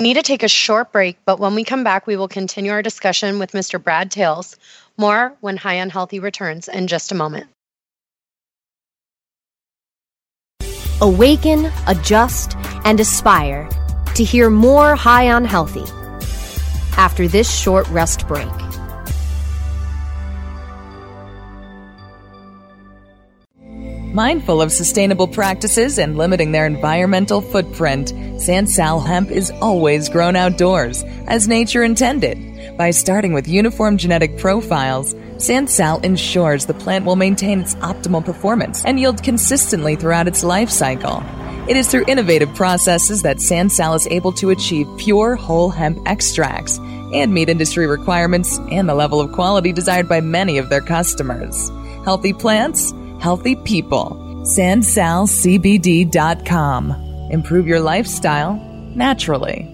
We 0.00 0.04
need 0.04 0.14
to 0.14 0.22
take 0.22 0.42
a 0.42 0.48
short 0.48 0.92
break, 0.92 1.18
but 1.24 1.38
when 1.38 1.54
we 1.54 1.62
come 1.62 1.84
back, 1.84 2.06
we 2.06 2.16
will 2.16 2.28
continue 2.28 2.72
our 2.72 2.82
discussion 2.82 3.38
with 3.38 3.52
Mr. 3.52 3.82
Brad 3.82 4.10
Tayles. 4.10 4.56
More 4.96 5.32
when 5.40 5.56
High 5.56 5.80
on 5.80 5.90
Healthy 5.90 6.20
returns 6.20 6.68
in 6.68 6.86
just 6.86 7.12
a 7.12 7.14
moment. 7.14 7.46
Awaken, 11.00 11.70
adjust, 11.86 12.56
and 12.84 12.98
aspire 12.98 13.68
to 14.14 14.24
hear 14.24 14.50
more 14.50 14.96
High 14.96 15.30
on 15.30 15.44
Healthy 15.44 15.84
after 16.96 17.28
this 17.28 17.52
short 17.52 17.88
rest 17.88 18.26
break. 18.26 18.63
Mindful 24.14 24.62
of 24.62 24.70
sustainable 24.70 25.26
practices 25.26 25.98
and 25.98 26.16
limiting 26.16 26.52
their 26.52 26.66
environmental 26.66 27.40
footprint, 27.40 28.12
Sansal 28.36 29.04
hemp 29.04 29.32
is 29.32 29.50
always 29.60 30.08
grown 30.08 30.36
outdoors, 30.36 31.02
as 31.26 31.48
nature 31.48 31.82
intended. 31.82 32.78
By 32.78 32.92
starting 32.92 33.32
with 33.32 33.48
uniform 33.48 33.98
genetic 33.98 34.38
profiles, 34.38 35.14
Sansal 35.38 36.04
ensures 36.04 36.64
the 36.64 36.74
plant 36.74 37.04
will 37.04 37.16
maintain 37.16 37.58
its 37.58 37.74
optimal 37.76 38.24
performance 38.24 38.84
and 38.84 39.00
yield 39.00 39.20
consistently 39.20 39.96
throughout 39.96 40.28
its 40.28 40.44
life 40.44 40.70
cycle. 40.70 41.20
It 41.68 41.76
is 41.76 41.90
through 41.90 42.04
innovative 42.06 42.54
processes 42.54 43.22
that 43.22 43.38
Sansal 43.38 43.96
is 43.96 44.06
able 44.06 44.30
to 44.34 44.50
achieve 44.50 44.86
pure 44.96 45.34
whole 45.34 45.70
hemp 45.70 45.98
extracts 46.06 46.78
and 46.78 47.34
meet 47.34 47.48
industry 47.48 47.88
requirements 47.88 48.58
and 48.70 48.88
the 48.88 48.94
level 48.94 49.20
of 49.20 49.32
quality 49.32 49.72
desired 49.72 50.08
by 50.08 50.20
many 50.20 50.58
of 50.58 50.70
their 50.70 50.80
customers. 50.80 51.72
Healthy 52.04 52.34
plants, 52.34 52.92
healthy 53.24 53.56
people. 53.56 54.20
SandSalCBD.com. 54.42 56.92
Improve 57.30 57.66
your 57.66 57.80
lifestyle 57.80 58.56
naturally. 58.94 59.70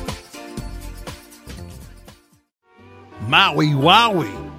Maui 3.30 3.68
Wowie. 3.68 4.50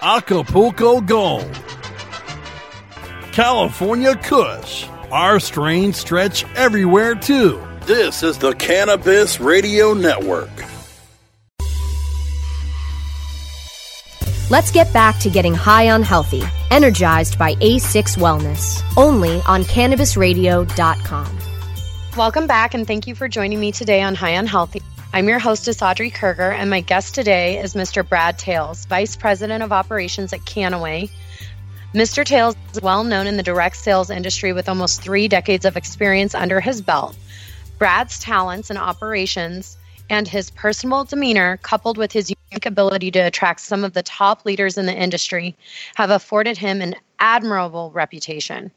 Acapulco 0.00 1.00
Gold. 1.00 1.52
California 3.32 4.14
Kush. 4.14 4.86
Our 5.10 5.40
strains 5.40 5.96
stretch 5.96 6.44
everywhere 6.54 7.16
too. 7.16 7.60
This 7.86 8.22
is 8.22 8.38
the 8.38 8.52
Cannabis 8.54 9.40
Radio 9.40 9.94
Network. 9.94 10.48
Let's 14.48 14.70
get 14.70 14.92
back 14.92 15.18
to 15.18 15.28
getting 15.28 15.54
high 15.54 15.90
on 15.90 16.04
healthy, 16.04 16.44
energized 16.70 17.36
by 17.36 17.56
A6 17.56 18.16
Wellness, 18.16 18.80
only 18.96 19.42
on 19.48 19.64
cannabisradio.com. 19.64 21.38
Welcome 22.16 22.46
back, 22.46 22.74
and 22.74 22.86
thank 22.86 23.08
you 23.08 23.16
for 23.16 23.26
joining 23.26 23.58
me 23.58 23.72
today 23.72 24.02
on 24.02 24.14
High 24.14 24.36
on 24.36 24.46
Healthy. 24.46 24.82
I'm 25.12 25.28
your 25.28 25.40
hostess, 25.40 25.82
Audrey 25.82 26.08
Kerger, 26.08 26.54
and 26.54 26.70
my 26.70 26.82
guest 26.82 27.16
today 27.16 27.58
is 27.58 27.74
Mr. 27.74 28.08
Brad 28.08 28.38
Tayles, 28.38 28.86
Vice 28.86 29.16
President 29.16 29.60
of 29.60 29.72
Operations 29.72 30.32
at 30.32 30.38
Kannaway. 30.44 31.10
Mr. 31.92 32.24
Tayles 32.24 32.54
is 32.72 32.80
well 32.80 33.02
known 33.02 33.26
in 33.26 33.36
the 33.36 33.42
direct 33.42 33.74
sales 33.76 34.08
industry 34.08 34.52
with 34.52 34.68
almost 34.68 35.02
three 35.02 35.26
decades 35.26 35.64
of 35.64 35.76
experience 35.76 36.32
under 36.32 36.60
his 36.60 36.80
belt. 36.80 37.16
Brad's 37.76 38.20
talents 38.20 38.70
in 38.70 38.76
operations 38.76 39.76
and 40.08 40.28
his 40.28 40.48
personal 40.50 41.02
demeanor, 41.02 41.56
coupled 41.56 41.98
with 41.98 42.12
his 42.12 42.30
unique 42.30 42.66
ability 42.66 43.10
to 43.10 43.18
attract 43.18 43.62
some 43.62 43.82
of 43.82 43.94
the 43.94 44.04
top 44.04 44.44
leaders 44.44 44.78
in 44.78 44.86
the 44.86 44.94
industry, 44.94 45.56
have 45.96 46.10
afforded 46.10 46.56
him 46.56 46.80
an 46.80 46.94
admirable 47.18 47.90
reputation. 47.90 48.70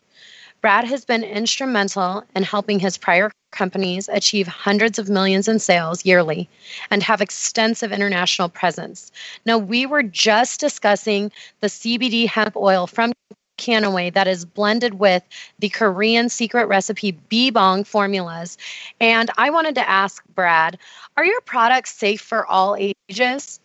Brad 0.63 0.85
has 0.85 1.03
been 1.03 1.25
instrumental 1.25 2.23
in 2.37 2.43
helping 2.43 2.79
his 2.79 2.97
prior 2.97 3.29
companies 3.51 4.07
achieve 4.07 4.47
hundreds 4.47 4.97
of 4.97 5.09
millions 5.09 5.49
in 5.49 5.59
sales 5.59 6.05
yearly 6.05 6.47
and 6.89 7.03
have 7.03 7.19
extensive 7.19 7.91
international 7.91 8.47
presence. 8.47 9.11
Now, 9.45 9.57
we 9.57 9.85
were 9.85 10.03
just 10.03 10.61
discussing 10.61 11.33
the 11.59 11.67
CBD 11.67 12.27
hemp 12.27 12.55
oil 12.55 12.87
from 12.87 13.11
Kannaway 13.57 14.13
that 14.13 14.29
is 14.29 14.45
blended 14.45 14.93
with 14.93 15.21
the 15.59 15.67
Korean 15.67 16.29
secret 16.29 16.67
recipe 16.67 17.11
Bee 17.11 17.49
Bong 17.49 17.83
formulas. 17.83 18.57
And 19.01 19.29
I 19.37 19.49
wanted 19.49 19.75
to 19.75 19.89
ask 19.89 20.23
Brad, 20.33 20.79
are 21.17 21.25
your 21.25 21.41
products 21.41 21.93
safe 21.93 22.21
for 22.21 22.45
all 22.47 22.77
ages? 23.09 23.59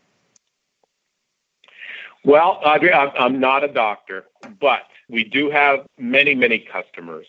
Well, 2.25 2.61
Audrey, 2.65 2.93
I'm 2.93 3.41
not 3.41 3.65
a 3.65 3.69
doctor, 3.69 4.25
but 4.61 4.83
we 5.09 5.25
do 5.25 5.51
have 5.51 5.87
many, 5.99 6.35
many 6.35 6.59
customers, 6.59 7.27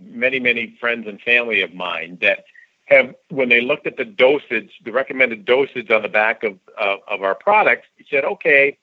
many, 0.00 0.38
many 0.38 0.76
friends 0.78 1.06
and 1.08 1.20
family 1.20 1.62
of 1.62 1.74
mine 1.74 2.18
that 2.20 2.44
have, 2.84 3.14
when 3.30 3.48
they 3.48 3.60
looked 3.60 3.86
at 3.86 3.96
the 3.96 4.04
dosage, 4.04 4.70
the 4.84 4.92
recommended 4.92 5.44
dosage 5.44 5.90
on 5.90 6.02
the 6.02 6.08
back 6.08 6.44
of 6.44 6.58
of 6.78 7.22
our 7.22 7.34
products, 7.34 7.86
said, 8.08 8.24
okay, 8.24 8.78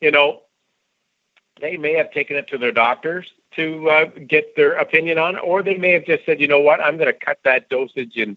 you 0.00 0.10
know, 0.10 0.42
they 1.60 1.76
may 1.76 1.94
have 1.94 2.10
taken 2.12 2.36
it 2.36 2.48
to 2.48 2.58
their 2.58 2.72
doctors 2.72 3.26
to 3.56 3.88
uh, 3.90 4.04
get 4.28 4.56
their 4.56 4.72
opinion 4.72 5.18
on 5.18 5.36
or 5.38 5.62
they 5.62 5.76
may 5.76 5.90
have 5.92 6.04
just 6.04 6.24
said, 6.24 6.40
you 6.40 6.48
know 6.48 6.60
what, 6.60 6.80
I'm 6.80 6.96
going 6.96 7.12
to 7.12 7.18
cut 7.18 7.38
that 7.44 7.68
dosage 7.68 8.16
in, 8.16 8.36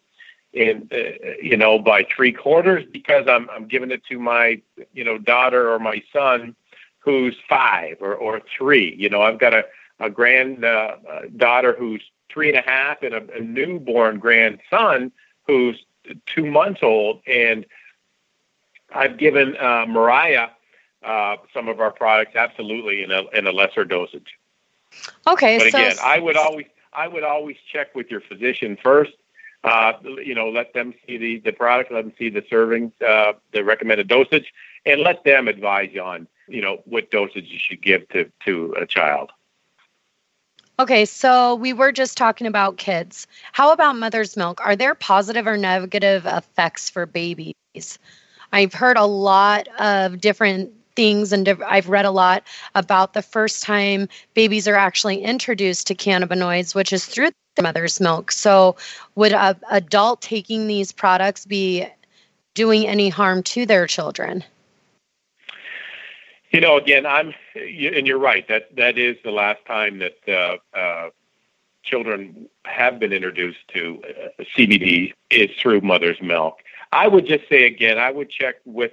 in 0.54 0.88
uh, 0.92 0.98
you 1.42 1.58
know, 1.58 1.80
by 1.80 2.06
three 2.16 2.32
quarters 2.32 2.86
because 2.92 3.26
I'm 3.28 3.50
I'm 3.50 3.68
giving 3.68 3.92
it 3.92 4.04
to 4.06 4.20
my 4.20 4.62
you 4.94 5.04
know 5.04 5.18
daughter 5.18 5.72
or 5.72 5.80
my 5.80 6.02
son 6.12 6.56
who's 7.00 7.36
five 7.50 7.98
or 8.00 8.16
or 8.16 8.42
three. 8.58 8.96
You 8.98 9.10
know, 9.10 9.22
I've 9.22 9.40
got 9.40 9.54
a 9.54 9.66
a 10.00 10.10
grand 10.10 10.64
uh, 10.64 10.98
daughter 11.36 11.76
who's 11.78 12.04
three 12.30 12.50
and 12.50 12.58
a 12.58 12.62
half 12.62 13.04
and 13.04 13.14
a, 13.14 13.38
a 13.38 13.42
newborn 13.42 14.20
grandson 14.20 15.12
who's 15.46 15.84
two 16.26 16.46
months 16.46 16.82
old, 16.84 17.22
and 17.28 17.66
I've 18.94 19.18
given 19.18 19.56
uh, 19.58 19.86
Mariah 19.88 20.50
uh, 21.04 21.38
some 21.54 21.68
of 21.68 21.80
our 21.80 21.92
products 21.92 22.36
absolutely 22.36 23.04
in 23.04 23.12
a 23.12 23.24
in 23.34 23.48
a 23.48 23.52
lesser 23.52 23.86
dosage. 23.86 24.38
Okay, 25.28 25.58
but 25.58 25.72
so 25.72 25.80
again, 25.80 25.96
I 26.04 26.20
would 26.20 26.38
always 26.38 26.66
I 26.92 27.08
would 27.08 27.24
always 27.24 27.58
check 27.72 27.96
with 27.96 28.10
your 28.10 28.22
physician 28.22 28.78
first. 28.82 29.14
Uh, 29.64 29.94
you 30.04 30.36
know, 30.36 30.50
let 30.50 30.74
them 30.74 30.94
see 31.08 31.18
the 31.18 31.40
the 31.40 31.54
product, 31.54 31.92
let 31.92 32.04
them 32.04 32.14
see 32.18 32.30
the 32.30 32.42
servings, 32.42 32.92
uh, 33.02 33.34
the 33.54 33.64
recommended 33.64 34.08
dosage, 34.08 34.54
and 34.86 35.02
let 35.02 35.24
them 35.24 35.48
advise 35.48 35.90
you 35.94 36.02
on 36.02 36.28
you 36.48 36.62
know 36.62 36.82
what 36.86 37.10
dosage 37.12 37.48
you 37.48 37.58
should 37.58 37.82
give 37.82 38.08
to 38.10 38.30
to 38.46 38.74
a 38.80 38.86
child. 38.86 39.32
Okay, 40.80 41.06
so 41.06 41.56
we 41.56 41.72
were 41.72 41.92
just 41.92 42.18
talking 42.18 42.48
about 42.48 42.78
kids. 42.78 43.28
How 43.52 43.72
about 43.72 43.96
mother's 43.96 44.36
milk? 44.36 44.60
Are 44.66 44.76
there 44.76 44.96
positive 44.96 45.46
or 45.46 45.56
negative 45.56 46.26
effects 46.26 46.90
for 46.90 47.06
babies? 47.06 48.00
I've 48.52 48.74
heard 48.74 48.98
a 48.98 49.06
lot 49.06 49.68
of 49.80 50.20
different 50.20 50.72
things 50.96 51.34
and 51.34 51.48
I've 51.68 51.90
read 51.90 52.06
a 52.06 52.12
lot 52.12 52.44
about 52.76 53.14
the 53.14 53.22
first 53.22 53.64
time 53.64 54.08
babies 54.34 54.68
are 54.68 54.76
actually 54.76 55.22
introduced 55.24 55.88
to 55.88 55.96
cannabinoids, 55.96 56.76
which 56.76 56.94
is 56.94 57.06
through 57.06 57.30
the 57.56 57.64
mother's 57.64 58.00
milk. 58.00 58.32
So, 58.32 58.76
would 59.16 59.32
a 59.32 59.58
adult 59.72 60.22
taking 60.22 60.68
these 60.68 60.92
products 60.92 61.46
be 61.46 61.88
doing 62.54 62.88
any 62.88 63.10
harm 63.10 63.44
to 63.44 63.66
their 63.66 63.88
children? 63.88 64.44
You 66.52 66.62
know, 66.62 66.78
again, 66.78 67.06
I'm, 67.06 67.34
and 67.56 68.06
you're 68.06 68.20
right. 68.20 68.48
That 68.48 68.76
that 68.76 68.98
is 68.98 69.18
the 69.24 69.32
last 69.32 69.66
time 69.66 70.00
that 70.00 70.18
uh, 70.28 70.78
uh, 70.78 71.10
children 71.82 72.48
have 72.66 73.00
been 73.00 73.12
introduced 73.12 73.68
to 73.70 74.02
uh, 74.04 74.44
CBD 74.56 75.14
is 75.32 75.50
through 75.60 75.82
mother's 75.82 76.22
milk. 76.22 76.60
I 76.92 77.08
would 77.08 77.26
just 77.26 77.50
say 77.50 77.66
again, 77.66 77.98
I 77.98 78.12
would 78.12 78.30
check 78.30 78.56
with 78.66 78.92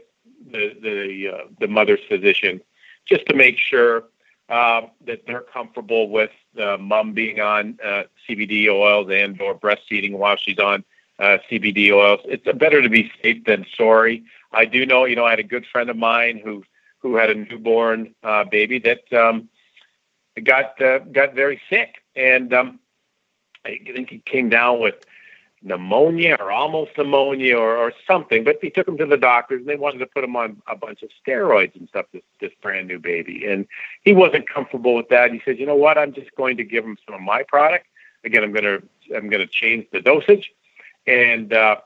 the 0.52 0.76
the 0.80 1.28
uh, 1.34 1.44
the 1.60 1.68
mother's 1.68 2.00
physician 2.08 2.60
just 3.06 3.26
to 3.26 3.34
make 3.34 3.58
sure 3.58 4.04
uh, 4.48 4.82
that 5.06 5.26
they're 5.26 5.42
comfortable 5.42 6.08
with 6.08 6.30
the 6.54 6.76
mom 6.78 7.12
being 7.12 7.40
on 7.40 7.78
uh, 7.84 8.02
CBD 8.28 8.68
oils 8.68 9.08
and 9.10 9.40
or 9.40 9.54
breastfeeding 9.54 10.12
while 10.12 10.36
she's 10.36 10.58
on 10.58 10.84
uh, 11.18 11.38
CBD 11.50 11.92
oils. 11.92 12.20
It's 12.24 12.44
better 12.58 12.82
to 12.82 12.88
be 12.88 13.10
safe 13.22 13.44
than 13.44 13.64
sorry. 13.76 14.24
I 14.52 14.64
do 14.64 14.84
know, 14.86 15.04
you 15.04 15.16
know, 15.16 15.24
I 15.24 15.30
had 15.30 15.38
a 15.38 15.44
good 15.44 15.66
friend 15.66 15.88
of 15.90 15.96
mine 15.96 16.40
who 16.42 16.64
who 16.98 17.16
had 17.16 17.30
a 17.30 17.34
newborn 17.34 18.14
uh, 18.22 18.44
baby 18.44 18.78
that 18.80 19.12
um, 19.12 19.48
got 20.42 20.80
uh, 20.82 20.98
got 20.98 21.34
very 21.34 21.60
sick, 21.70 22.02
and 22.16 22.52
um, 22.52 22.80
I 23.64 23.78
think 23.94 24.10
he 24.10 24.18
came 24.18 24.48
down 24.48 24.80
with 24.80 24.96
pneumonia 25.62 26.36
or 26.40 26.50
almost 26.50 26.92
pneumonia 26.96 27.56
or, 27.56 27.76
or 27.76 27.92
something. 28.06 28.44
But 28.44 28.58
he 28.62 28.70
took 28.70 28.88
him 28.88 28.96
to 28.98 29.06
the 29.06 29.16
doctors, 29.16 29.60
and 29.60 29.68
they 29.68 29.76
wanted 29.76 29.98
to 29.98 30.06
put 30.06 30.24
him 30.24 30.36
on 30.36 30.60
a 30.66 30.76
bunch 30.76 31.02
of 31.02 31.10
steroids 31.24 31.76
and 31.76 31.88
stuff. 31.88 32.06
This 32.12 32.22
this 32.40 32.52
brand 32.62 32.88
new 32.88 32.98
baby, 32.98 33.46
and 33.46 33.66
he 34.02 34.12
wasn't 34.12 34.48
comfortable 34.48 34.94
with 34.94 35.08
that. 35.10 35.32
He 35.32 35.40
said, 35.44 35.58
"You 35.58 35.66
know 35.66 35.76
what? 35.76 35.98
I'm 35.98 36.12
just 36.12 36.34
going 36.36 36.56
to 36.56 36.64
give 36.64 36.84
him 36.84 36.96
some 37.06 37.14
of 37.14 37.20
my 37.20 37.42
product. 37.42 37.86
Again, 38.24 38.42
I'm 38.42 38.52
going 38.52 38.64
to 38.64 38.82
I'm 39.16 39.28
going 39.28 39.46
to 39.46 39.52
change 39.52 39.86
the 39.92 40.00
dosage." 40.00 40.52
And 41.06 41.52
uh, 41.52 41.76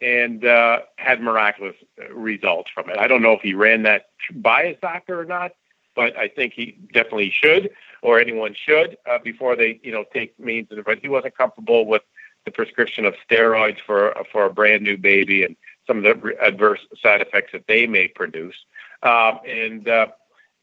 and 0.00 0.44
uh, 0.44 0.80
had 0.96 1.20
miraculous 1.20 1.76
results 2.12 2.70
from 2.74 2.90
it. 2.90 2.98
I 2.98 3.06
don't 3.06 3.22
know 3.22 3.32
if 3.32 3.40
he 3.40 3.54
ran 3.54 3.82
that 3.84 4.06
by 4.34 4.66
his 4.66 4.76
doctor 4.82 5.18
or 5.18 5.24
not, 5.24 5.52
but 5.94 6.16
I 6.16 6.28
think 6.28 6.52
he 6.52 6.78
definitely 6.92 7.30
should, 7.30 7.70
or 8.02 8.20
anyone 8.20 8.54
should, 8.54 8.98
uh, 9.10 9.18
before 9.18 9.56
they, 9.56 9.80
you 9.82 9.92
know, 9.92 10.04
take 10.12 10.38
means. 10.38 10.68
But 10.84 10.98
he 10.98 11.08
wasn't 11.08 11.36
comfortable 11.36 11.86
with 11.86 12.02
the 12.46 12.52
prescription 12.52 13.04
of 13.04 13.14
steroids 13.28 13.78
for 13.84 14.14
for 14.32 14.46
a 14.46 14.52
brand 14.52 14.82
new 14.82 14.96
baby 14.96 15.44
and 15.44 15.56
some 15.86 15.98
of 15.98 16.04
the 16.04 16.36
adverse 16.40 16.80
side 17.02 17.20
effects 17.20 17.52
that 17.52 17.66
they 17.68 17.86
may 17.86 18.08
produce. 18.08 18.56
Um, 19.02 19.40
and 19.46 19.86
uh, 19.88 20.06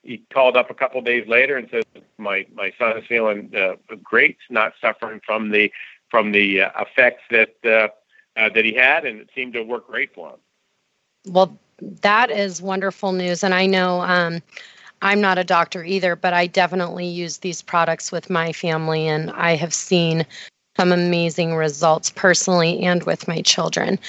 he 0.01 0.23
called 0.33 0.57
up 0.57 0.69
a 0.69 0.73
couple 0.73 0.99
of 0.99 1.05
days 1.05 1.27
later 1.27 1.57
and 1.57 1.67
said, 1.69 1.85
"My 2.17 2.45
my 2.53 2.73
son 2.79 2.97
is 2.97 3.05
feeling 3.07 3.51
uh, 3.55 3.75
great, 4.01 4.37
not 4.49 4.73
suffering 4.81 5.21
from 5.25 5.51
the 5.51 5.71
from 6.09 6.31
the 6.31 6.63
uh, 6.63 6.69
effects 6.81 7.23
that 7.29 7.55
uh, 7.65 7.89
uh, 8.39 8.49
that 8.53 8.65
he 8.65 8.73
had, 8.73 9.05
and 9.05 9.19
it 9.19 9.29
seemed 9.35 9.53
to 9.53 9.61
work 9.61 9.87
great 9.87 10.13
for 10.15 10.31
him." 10.31 10.39
Well, 11.27 11.57
that 12.01 12.31
is 12.31 12.61
wonderful 12.61 13.11
news, 13.11 13.43
and 13.43 13.53
I 13.53 13.65
know 13.65 14.01
um, 14.01 14.41
I'm 15.01 15.21
not 15.21 15.37
a 15.37 15.43
doctor 15.43 15.83
either, 15.83 16.15
but 16.15 16.33
I 16.33 16.47
definitely 16.47 17.07
use 17.07 17.37
these 17.37 17.61
products 17.61 18.11
with 18.11 18.29
my 18.29 18.51
family, 18.51 19.07
and 19.07 19.31
I 19.31 19.55
have 19.55 19.73
seen 19.73 20.25
some 20.77 20.91
amazing 20.91 21.55
results 21.55 22.09
personally 22.09 22.79
and 22.81 23.03
with 23.03 23.27
my 23.27 23.41
children. 23.41 23.99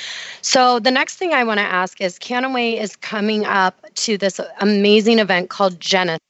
So, 0.42 0.78
the 0.78 0.90
next 0.90 1.16
thing 1.16 1.32
I 1.32 1.44
want 1.44 1.58
to 1.58 1.64
ask 1.64 2.00
is 2.00 2.18
Kannaway 2.18 2.80
is 2.80 2.96
coming 2.96 3.44
up 3.44 3.84
to 3.94 4.16
this 4.16 4.40
amazing 4.60 5.18
event 5.18 5.50
called 5.50 5.78
Genesis 5.80 6.20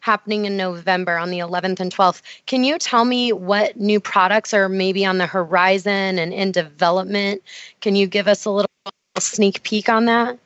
happening 0.00 0.44
in 0.44 0.56
November 0.56 1.16
on 1.18 1.30
the 1.30 1.40
11th 1.40 1.80
and 1.80 1.92
12th. 1.92 2.22
Can 2.46 2.62
you 2.62 2.78
tell 2.78 3.04
me 3.04 3.32
what 3.32 3.76
new 3.76 3.98
products 3.98 4.54
are 4.54 4.68
maybe 4.68 5.04
on 5.04 5.18
the 5.18 5.26
horizon 5.26 6.18
and 6.18 6.32
in 6.32 6.52
development? 6.52 7.42
Can 7.80 7.96
you 7.96 8.06
give 8.06 8.28
us 8.28 8.44
a 8.44 8.50
little 8.50 8.70
sneak 9.18 9.62
peek 9.64 9.88
on 9.88 10.04
that? 10.04 10.38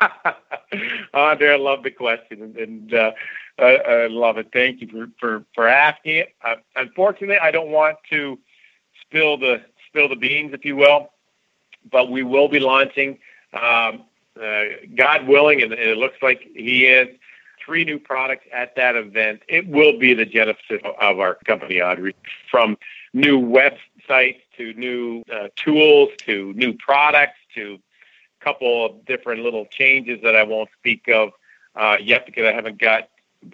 Audrey, 1.14 1.50
I 1.50 1.56
love 1.56 1.82
the 1.82 1.90
question, 1.90 2.54
and 2.58 2.94
uh, 2.94 3.12
I, 3.58 3.76
I 3.76 4.06
love 4.06 4.38
it. 4.38 4.48
Thank 4.52 4.80
you 4.80 4.88
for 4.88 5.08
for, 5.18 5.44
for 5.54 5.68
asking 5.68 6.16
it. 6.16 6.28
Uh, 6.44 6.56
unfortunately, 6.76 7.38
I 7.38 7.50
don't 7.50 7.70
want 7.70 7.96
to 8.10 8.38
spill 9.02 9.36
the 9.36 9.62
spill 9.88 10.08
the 10.08 10.16
beans, 10.16 10.52
if 10.52 10.64
you 10.64 10.76
will, 10.76 11.10
but 11.90 12.10
we 12.10 12.22
will 12.22 12.48
be 12.48 12.60
launching, 12.60 13.18
um, 13.54 14.04
uh, 14.40 14.64
God 14.94 15.26
willing, 15.26 15.62
and, 15.62 15.72
it 15.72 15.96
looks 15.96 16.18
like 16.22 16.42
He 16.54 16.86
is. 16.86 17.08
Three 17.64 17.84
new 17.84 17.98
products 17.98 18.46
at 18.50 18.74
that 18.76 18.96
event. 18.96 19.42
It 19.46 19.68
will 19.68 19.98
be 19.98 20.14
the 20.14 20.24
genesis 20.24 20.80
of 21.02 21.20
our 21.20 21.34
company, 21.44 21.82
Audrey, 21.82 22.14
from 22.50 22.78
new 23.12 23.40
websites 23.40 24.40
to 24.56 24.72
new 24.72 25.22
uh, 25.30 25.48
tools 25.54 26.08
to 26.24 26.54
new 26.54 26.72
products 26.72 27.36
to 27.56 27.78
a 28.40 28.44
couple 28.44 28.86
of 28.86 29.04
different 29.04 29.42
little 29.42 29.66
changes 29.66 30.18
that 30.22 30.34
I 30.34 30.44
won't 30.44 30.70
speak 30.78 31.08
of 31.08 31.32
uh, 31.76 31.98
yet 32.00 32.24
because 32.24 32.46
I 32.46 32.52
haven't 32.52 32.78
got 32.78 33.10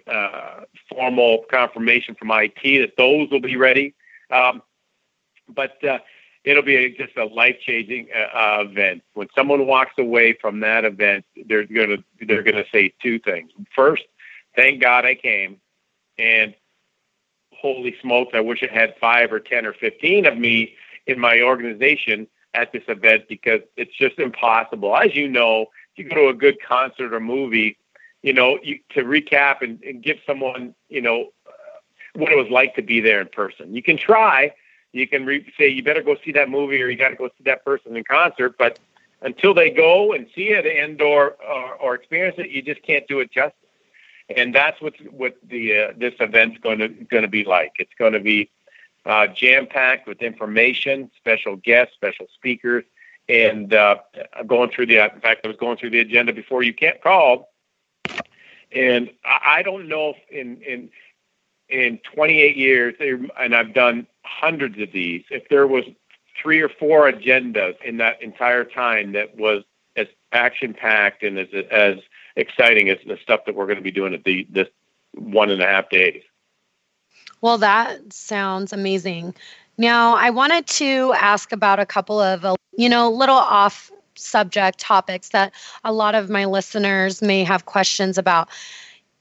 uh, 0.07 0.61
formal 0.89 1.45
confirmation 1.49 2.15
from 2.15 2.31
IT 2.31 2.61
that 2.63 2.93
those 2.97 3.29
will 3.29 3.41
be 3.41 3.55
ready. 3.55 3.93
Um, 4.31 4.61
but 5.49 5.83
uh, 5.83 5.99
it'll 6.43 6.63
be 6.63 6.75
a, 6.75 6.89
just 6.89 7.17
a 7.17 7.25
life 7.25 7.57
changing 7.65 8.07
uh, 8.13 8.57
event. 8.61 9.03
When 9.13 9.27
someone 9.35 9.67
walks 9.67 9.93
away 9.97 10.33
from 10.33 10.59
that 10.61 10.85
event, 10.85 11.25
they're 11.47 11.65
gonna 11.65 11.97
they're 12.21 12.43
gonna 12.43 12.65
say 12.71 12.93
two 13.01 13.19
things. 13.19 13.51
First, 13.75 14.03
thank 14.55 14.81
God 14.81 15.05
I 15.05 15.15
came, 15.15 15.59
and 16.17 16.55
holy 17.51 17.95
smokes, 18.01 18.31
I 18.33 18.41
wish 18.41 18.63
I 18.63 18.73
had 18.73 18.95
five 18.99 19.31
or 19.31 19.39
ten 19.39 19.65
or 19.65 19.73
fifteen 19.73 20.25
of 20.25 20.37
me 20.37 20.73
in 21.07 21.19
my 21.19 21.41
organization 21.41 22.27
at 22.53 22.71
this 22.71 22.83
event 22.87 23.25
because 23.27 23.61
it's 23.75 23.95
just 23.95 24.17
impossible. 24.17 24.95
As 24.95 25.15
you 25.15 25.27
know, 25.27 25.67
if 25.95 26.03
you 26.03 26.09
go 26.09 26.15
to 26.15 26.27
a 26.29 26.33
good 26.33 26.57
concert 26.65 27.13
or 27.13 27.19
movie, 27.19 27.77
you 28.25 28.33
know, 28.33 28.57
you, 28.63 28.79
to 28.89 29.03
recap 29.03 29.61
and, 29.61 29.81
and 29.83 30.01
give 30.01 30.17
someone, 30.25 30.73
you 30.89 30.99
know, 30.99 31.27
uh, 31.45 31.51
what 32.15 32.31
it 32.31 32.35
was 32.35 32.49
like 32.49 32.73
to 32.73 32.81
be 32.81 32.99
there 32.99 33.21
in 33.21 33.27
person. 33.27 33.75
You 33.75 33.83
can 33.83 33.97
try, 33.97 34.51
you 34.93 35.07
can 35.07 35.27
re- 35.27 35.45
say 35.59 35.67
you 35.67 35.83
better 35.83 36.01
go 36.01 36.15
see 36.25 36.31
that 36.31 36.49
movie 36.49 36.81
or 36.81 36.89
you 36.89 36.97
got 36.97 37.09
to 37.09 37.15
go 37.15 37.27
see 37.27 37.43
that 37.45 37.63
person 37.63 37.95
in 37.95 38.03
concert, 38.03 38.57
but 38.57 38.79
until 39.21 39.53
they 39.53 39.69
go 39.69 40.11
and 40.13 40.25
see 40.33 40.49
it 40.49 40.65
and 40.65 40.99
or, 41.03 41.35
or 41.47 41.75
or 41.75 41.93
experience 41.93 42.35
it, 42.39 42.49
you 42.49 42.63
just 42.63 42.81
can't 42.81 43.07
do 43.07 43.19
it 43.19 43.31
justice. 43.31 43.53
And 44.35 44.55
that's 44.55 44.81
what's 44.81 44.97
what 45.11 45.37
the 45.47 45.77
uh, 45.77 45.93
this 45.95 46.15
event's 46.19 46.57
going 46.57 46.79
to 46.79 46.87
going 46.87 47.21
to 47.21 47.29
be 47.29 47.43
like. 47.43 47.73
It's 47.77 47.93
going 47.99 48.13
to 48.13 48.19
be 48.19 48.49
uh, 49.05 49.27
jam 49.27 49.67
packed 49.67 50.07
with 50.07 50.23
information, 50.23 51.11
special 51.15 51.57
guests, 51.57 51.93
special 51.93 52.25
speakers, 52.33 52.85
and 53.29 53.71
uh, 53.71 53.97
going 54.47 54.71
through 54.71 54.87
the. 54.87 55.13
In 55.13 55.21
fact, 55.21 55.41
I 55.43 55.47
was 55.47 55.57
going 55.57 55.77
through 55.77 55.91
the 55.91 55.99
agenda 55.99 56.33
before 56.33 56.63
you 56.63 56.73
can't 56.73 56.99
call 57.03 57.49
and 58.75 59.09
I 59.25 59.63
don't 59.63 59.87
know 59.87 60.09
if 60.09 60.17
in 60.29 60.61
in 60.61 60.89
in 61.69 61.99
28 62.13 62.55
years, 62.55 62.93
and 62.99 63.55
I've 63.55 63.73
done 63.73 64.05
hundreds 64.23 64.79
of 64.79 64.91
these, 64.91 65.23
if 65.31 65.49
there 65.49 65.65
was 65.65 65.83
three 66.39 66.61
or 66.61 66.69
four 66.69 67.11
agendas 67.11 67.75
in 67.81 67.97
that 67.97 68.21
entire 68.21 68.63
time 68.63 69.13
that 69.13 69.35
was 69.35 69.63
as 69.95 70.07
action 70.31 70.73
packed 70.73 71.23
and 71.23 71.39
as 71.39 71.47
as 71.71 71.97
exciting 72.35 72.89
as 72.89 72.97
the 73.07 73.17
stuff 73.21 73.41
that 73.45 73.55
we're 73.55 73.65
going 73.65 73.77
to 73.77 73.83
be 73.83 73.91
doing 73.91 74.13
at 74.13 74.23
the 74.25 74.45
this 74.49 74.67
one 75.13 75.49
and 75.49 75.61
a 75.61 75.65
half 75.65 75.89
days. 75.89 76.21
Well, 77.41 77.57
that 77.59 78.11
sounds 78.11 78.73
amazing. 78.73 79.33
Now, 79.77 80.15
I 80.15 80.29
wanted 80.29 80.67
to 80.67 81.13
ask 81.17 81.51
about 81.51 81.79
a 81.79 81.85
couple 81.85 82.19
of, 82.19 82.57
you 82.77 82.89
know, 82.89 83.09
little 83.11 83.35
off 83.35 83.91
subject 84.17 84.79
topics 84.79 85.29
that 85.29 85.53
a 85.83 85.93
lot 85.93 86.15
of 86.15 86.29
my 86.29 86.45
listeners 86.45 87.21
may 87.21 87.43
have 87.43 87.65
questions 87.65 88.17
about. 88.17 88.49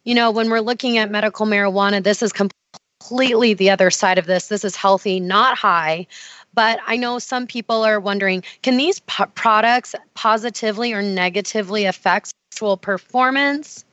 You 0.05 0.15
know, 0.15 0.31
when 0.31 0.51
we're 0.51 0.61
looking 0.61 0.99
at 0.99 1.11
medical 1.11 1.47
marijuana, 1.47 2.03
this 2.03 2.23
is 2.23 2.33
completely 2.33 3.55
the 3.55 3.71
other 3.71 3.91
side 3.91 4.19
of 4.19 4.27
this. 4.27 4.49
This 4.49 4.65
is 4.65 4.77
healthy, 4.77 5.21
not 5.21 5.57
high. 5.57 6.07
But 6.55 6.79
I 6.87 6.97
know 6.97 7.19
some 7.19 7.47
people 7.47 7.83
are 7.83 7.99
wondering 7.99 8.43
can 8.63 8.77
these 8.77 9.01
products 9.01 9.95
positively 10.15 10.93
or 10.93 11.03
negatively 11.03 11.85
affect 11.85 12.33
sexual 12.53 12.77
performance? 12.77 13.85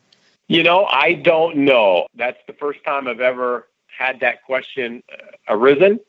You 0.48 0.64
know, 0.64 0.86
I 0.86 1.14
don't 1.14 1.58
know. 1.58 2.08
That's 2.16 2.38
the 2.46 2.54
first 2.54 2.84
time 2.84 3.08
I've 3.08 3.22
ever 3.22 3.68
had 3.88 4.20
that 4.20 4.44
question 4.44 5.02
uh, 5.12 5.26
arisen 5.50 6.00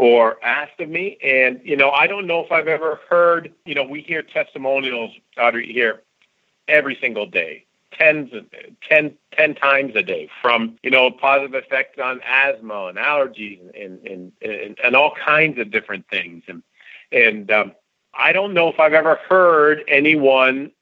or 0.00 0.42
asked 0.42 0.80
of 0.80 0.88
me. 0.88 1.18
And, 1.22 1.60
you 1.62 1.76
know, 1.76 1.90
I 1.90 2.06
don't 2.06 2.26
know 2.26 2.42
if 2.42 2.50
I've 2.50 2.68
ever 2.68 3.00
heard, 3.10 3.52
you 3.66 3.74
know, 3.74 3.84
we 3.84 4.00
hear 4.00 4.22
testimonials, 4.22 5.10
Audrey, 5.38 5.70
here 5.70 6.00
every 6.68 6.96
single 7.02 7.26
day, 7.26 7.66
tens, 7.92 8.30
ten, 8.88 9.14
ten 9.32 9.54
times 9.54 9.92
a 9.96 10.02
day 10.02 10.30
from, 10.40 10.78
you 10.82 10.90
know, 10.90 11.10
positive 11.10 11.54
effects 11.54 11.98
on 11.98 12.22
asthma 12.22 12.86
and 12.86 12.96
allergies 12.96 13.60
and, 13.78 13.98
and, 14.06 14.32
and, 14.40 14.78
and 14.82 14.96
all 14.96 15.12
kinds 15.22 15.58
of 15.58 15.70
different 15.70 16.08
things. 16.08 16.44
And, 16.48 16.62
and, 17.12 17.50
um, 17.50 17.72
I 18.14 18.32
don't 18.32 18.54
know 18.54 18.68
if 18.68 18.80
I've 18.80 18.94
ever 18.94 19.16
heard 19.28 19.84
anyone 19.86 20.72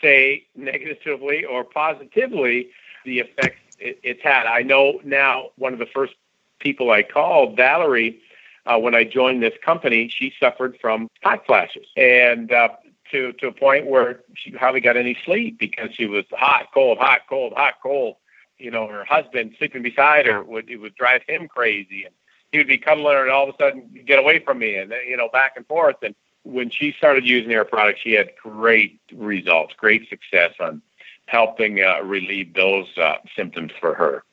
say 0.00 0.46
negatively 0.54 1.44
or 1.44 1.64
positively 1.64 2.68
the 3.04 3.18
effects 3.18 3.76
it, 3.80 3.98
it's 4.04 4.22
had. 4.22 4.46
I 4.46 4.62
know 4.62 5.00
now 5.02 5.50
one 5.56 5.72
of 5.72 5.80
the 5.80 5.86
first 5.86 6.14
people 6.60 6.92
I 6.92 7.02
called, 7.02 7.56
Valerie, 7.56 8.20
uh, 8.66 8.78
when 8.78 8.94
I 8.94 9.04
joined 9.04 9.42
this 9.42 9.54
company, 9.64 10.08
she 10.08 10.32
suffered 10.40 10.78
from 10.80 11.08
hot 11.22 11.46
flashes 11.46 11.86
and 11.96 12.50
uh, 12.52 12.68
to 13.10 13.32
to 13.34 13.48
a 13.48 13.52
point 13.52 13.86
where 13.86 14.20
she 14.34 14.50
hardly 14.50 14.80
got 14.80 14.96
any 14.96 15.16
sleep 15.24 15.58
because 15.58 15.94
she 15.94 16.06
was 16.06 16.24
hot, 16.32 16.68
cold, 16.72 16.98
hot, 16.98 17.22
cold, 17.28 17.52
hot, 17.56 17.74
cold. 17.82 18.16
You 18.58 18.70
know, 18.70 18.86
her 18.86 19.04
husband 19.04 19.54
sleeping 19.58 19.82
beside 19.82 20.26
her 20.26 20.42
would 20.42 20.70
it 20.70 20.76
would 20.76 20.94
drive 20.94 21.22
him 21.26 21.48
crazy, 21.48 22.04
and 22.04 22.14
he 22.52 22.58
would 22.58 22.68
be 22.68 22.78
cuddling 22.78 23.14
her, 23.14 23.22
and 23.22 23.30
all 23.30 23.48
of 23.48 23.54
a 23.54 23.58
sudden 23.58 23.90
get 24.06 24.18
away 24.18 24.38
from 24.38 24.58
me, 24.58 24.76
and 24.76 24.92
you 25.06 25.16
know, 25.16 25.28
back 25.28 25.54
and 25.56 25.66
forth. 25.66 25.96
And 26.02 26.14
when 26.44 26.70
she 26.70 26.92
started 26.92 27.26
using 27.26 27.50
her 27.50 27.64
product, 27.64 28.00
she 28.02 28.12
had 28.12 28.30
great 28.42 29.00
results, 29.12 29.74
great 29.76 30.08
success 30.08 30.52
on 30.60 30.82
helping 31.26 31.82
uh, 31.82 32.00
relieve 32.02 32.54
those 32.54 32.86
uh, 32.98 33.16
symptoms 33.34 33.72
for 33.80 33.94
her. 33.94 34.24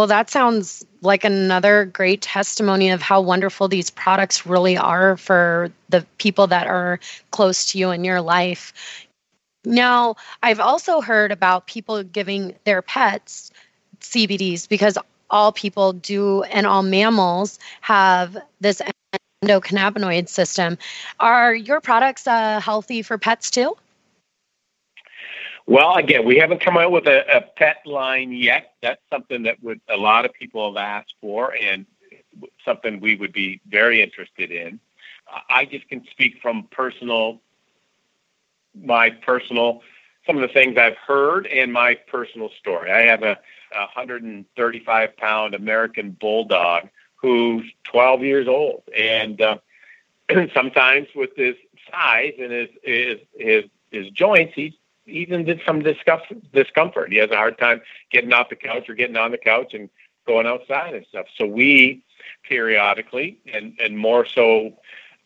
Well, 0.00 0.06
that 0.06 0.30
sounds 0.30 0.82
like 1.02 1.24
another 1.24 1.84
great 1.84 2.22
testimony 2.22 2.88
of 2.88 3.02
how 3.02 3.20
wonderful 3.20 3.68
these 3.68 3.90
products 3.90 4.46
really 4.46 4.78
are 4.78 5.18
for 5.18 5.70
the 5.90 6.06
people 6.16 6.46
that 6.46 6.66
are 6.66 7.00
close 7.32 7.66
to 7.72 7.78
you 7.78 7.90
in 7.90 8.02
your 8.02 8.22
life. 8.22 8.72
Now, 9.62 10.14
I've 10.42 10.58
also 10.58 11.02
heard 11.02 11.32
about 11.32 11.66
people 11.66 12.02
giving 12.02 12.54
their 12.64 12.80
pets 12.80 13.50
CBDs 14.00 14.66
because 14.66 14.96
all 15.28 15.52
people 15.52 15.92
do 15.92 16.44
and 16.44 16.66
all 16.66 16.82
mammals 16.82 17.58
have 17.82 18.38
this 18.58 18.80
endocannabinoid 19.44 20.30
system. 20.30 20.78
Are 21.20 21.54
your 21.54 21.82
products 21.82 22.26
uh, 22.26 22.58
healthy 22.60 23.02
for 23.02 23.18
pets 23.18 23.50
too? 23.50 23.76
Well, 25.70 25.94
again, 25.94 26.24
we 26.24 26.36
haven't 26.36 26.60
come 26.60 26.76
out 26.76 26.90
with 26.90 27.06
a, 27.06 27.22
a 27.32 27.42
pet 27.42 27.76
line 27.86 28.32
yet. 28.32 28.72
That's 28.82 29.00
something 29.08 29.44
that 29.44 29.62
would 29.62 29.80
a 29.88 29.96
lot 29.96 30.24
of 30.24 30.32
people 30.32 30.66
have 30.66 30.76
asked 30.76 31.14
for, 31.20 31.54
and 31.54 31.86
something 32.64 32.98
we 32.98 33.14
would 33.14 33.32
be 33.32 33.60
very 33.68 34.02
interested 34.02 34.50
in. 34.50 34.80
I 35.48 35.66
just 35.66 35.88
can 35.88 36.04
speak 36.10 36.40
from 36.42 36.66
personal, 36.72 37.40
my 38.74 39.10
personal, 39.10 39.82
some 40.26 40.34
of 40.34 40.42
the 40.42 40.52
things 40.52 40.76
I've 40.76 40.96
heard 40.96 41.46
and 41.46 41.72
my 41.72 41.94
personal 41.94 42.50
story. 42.58 42.90
I 42.90 43.02
have 43.02 43.22
a, 43.22 43.38
a 43.72 43.82
135 43.94 45.16
pound 45.18 45.54
American 45.54 46.16
bulldog 46.20 46.88
who's 47.14 47.64
12 47.84 48.24
years 48.24 48.48
old, 48.48 48.82
and 48.92 49.40
uh, 49.40 49.58
sometimes 50.52 51.06
with 51.14 51.30
his 51.36 51.54
size 51.92 52.32
and 52.40 52.50
his 52.50 52.68
his 52.82 53.18
his, 53.38 53.64
his 53.92 54.10
joints, 54.10 54.54
he 54.56 54.76
in 55.10 55.60
some 55.66 55.82
discomfort. 55.82 57.12
He 57.12 57.18
has 57.18 57.30
a 57.30 57.36
hard 57.36 57.58
time 57.58 57.80
getting 58.10 58.32
off 58.32 58.48
the 58.48 58.56
couch 58.56 58.88
or 58.88 58.94
getting 58.94 59.16
on 59.16 59.30
the 59.30 59.38
couch 59.38 59.74
and 59.74 59.88
going 60.26 60.46
outside 60.46 60.94
and 60.94 61.06
stuff. 61.06 61.26
So 61.36 61.46
we 61.46 62.04
periodically 62.48 63.38
and 63.52 63.78
and 63.80 63.98
more 63.98 64.24
so 64.24 64.74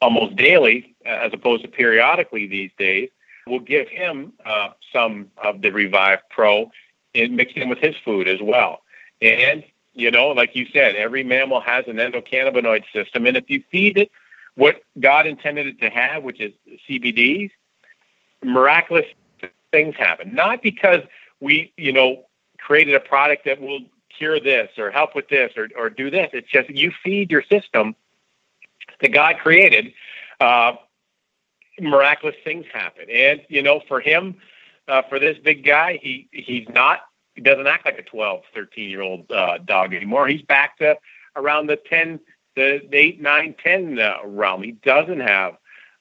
almost 0.00 0.36
daily 0.36 0.94
as 1.04 1.32
opposed 1.32 1.62
to 1.62 1.68
periodically 1.68 2.46
these 2.46 2.70
days 2.78 3.10
will 3.46 3.60
give 3.60 3.88
him 3.88 4.32
uh, 4.44 4.70
some 4.92 5.30
of 5.42 5.60
the 5.60 5.70
Revive 5.70 6.20
Pro 6.30 6.70
and 7.14 7.36
mix 7.36 7.52
in 7.54 7.68
with 7.68 7.78
his 7.78 7.94
food 8.04 8.28
as 8.28 8.40
well. 8.40 8.82
And 9.20 9.64
you 9.92 10.10
know, 10.10 10.28
like 10.28 10.56
you 10.56 10.66
said, 10.72 10.96
every 10.96 11.22
mammal 11.22 11.60
has 11.60 11.86
an 11.86 11.96
endocannabinoid 11.96 12.84
system, 12.92 13.26
and 13.26 13.36
if 13.36 13.48
you 13.48 13.62
feed 13.70 13.96
it 13.98 14.10
what 14.56 14.82
God 14.98 15.26
intended 15.26 15.66
it 15.66 15.80
to 15.80 15.90
have, 15.90 16.22
which 16.22 16.40
is 16.40 16.52
CBDs, 16.88 17.50
miraculous 18.42 19.06
things 19.74 19.96
happen. 19.96 20.32
Not 20.32 20.62
because 20.62 21.00
we, 21.40 21.72
you 21.76 21.92
know, 21.92 22.26
created 22.58 22.94
a 22.94 23.00
product 23.00 23.44
that 23.44 23.60
will 23.60 23.80
cure 24.16 24.38
this 24.38 24.70
or 24.78 24.92
help 24.92 25.16
with 25.16 25.28
this 25.28 25.52
or, 25.56 25.68
or 25.76 25.90
do 25.90 26.10
this. 26.10 26.30
It's 26.32 26.48
just 26.48 26.70
you 26.70 26.92
feed 27.02 27.32
your 27.32 27.42
system 27.42 27.96
that 29.00 29.12
God 29.12 29.36
created, 29.42 29.92
uh, 30.40 30.74
miraculous 31.80 32.36
things 32.44 32.66
happen. 32.72 33.06
And, 33.10 33.42
you 33.48 33.62
know, 33.62 33.80
for 33.88 33.98
him, 33.98 34.36
uh, 34.86 35.02
for 35.08 35.18
this 35.18 35.36
big 35.42 35.66
guy, 35.66 35.98
he, 36.00 36.28
he's 36.30 36.68
not, 36.68 37.00
he 37.34 37.40
doesn't 37.40 37.66
act 37.66 37.84
like 37.84 37.98
a 37.98 38.02
12, 38.02 38.42
13 38.54 38.88
year 38.88 39.02
old 39.02 39.28
uh, 39.32 39.58
dog 39.58 39.92
anymore. 39.92 40.28
He's 40.28 40.42
back 40.42 40.78
to 40.78 40.96
around 41.34 41.66
the 41.66 41.76
10, 41.76 42.20
the, 42.54 42.80
the 42.88 42.96
8, 42.96 43.20
9, 43.20 43.54
10 43.62 43.98
uh, 43.98 44.14
realm. 44.24 44.62
He 44.62 44.72
doesn't 44.72 45.20
have 45.20 45.54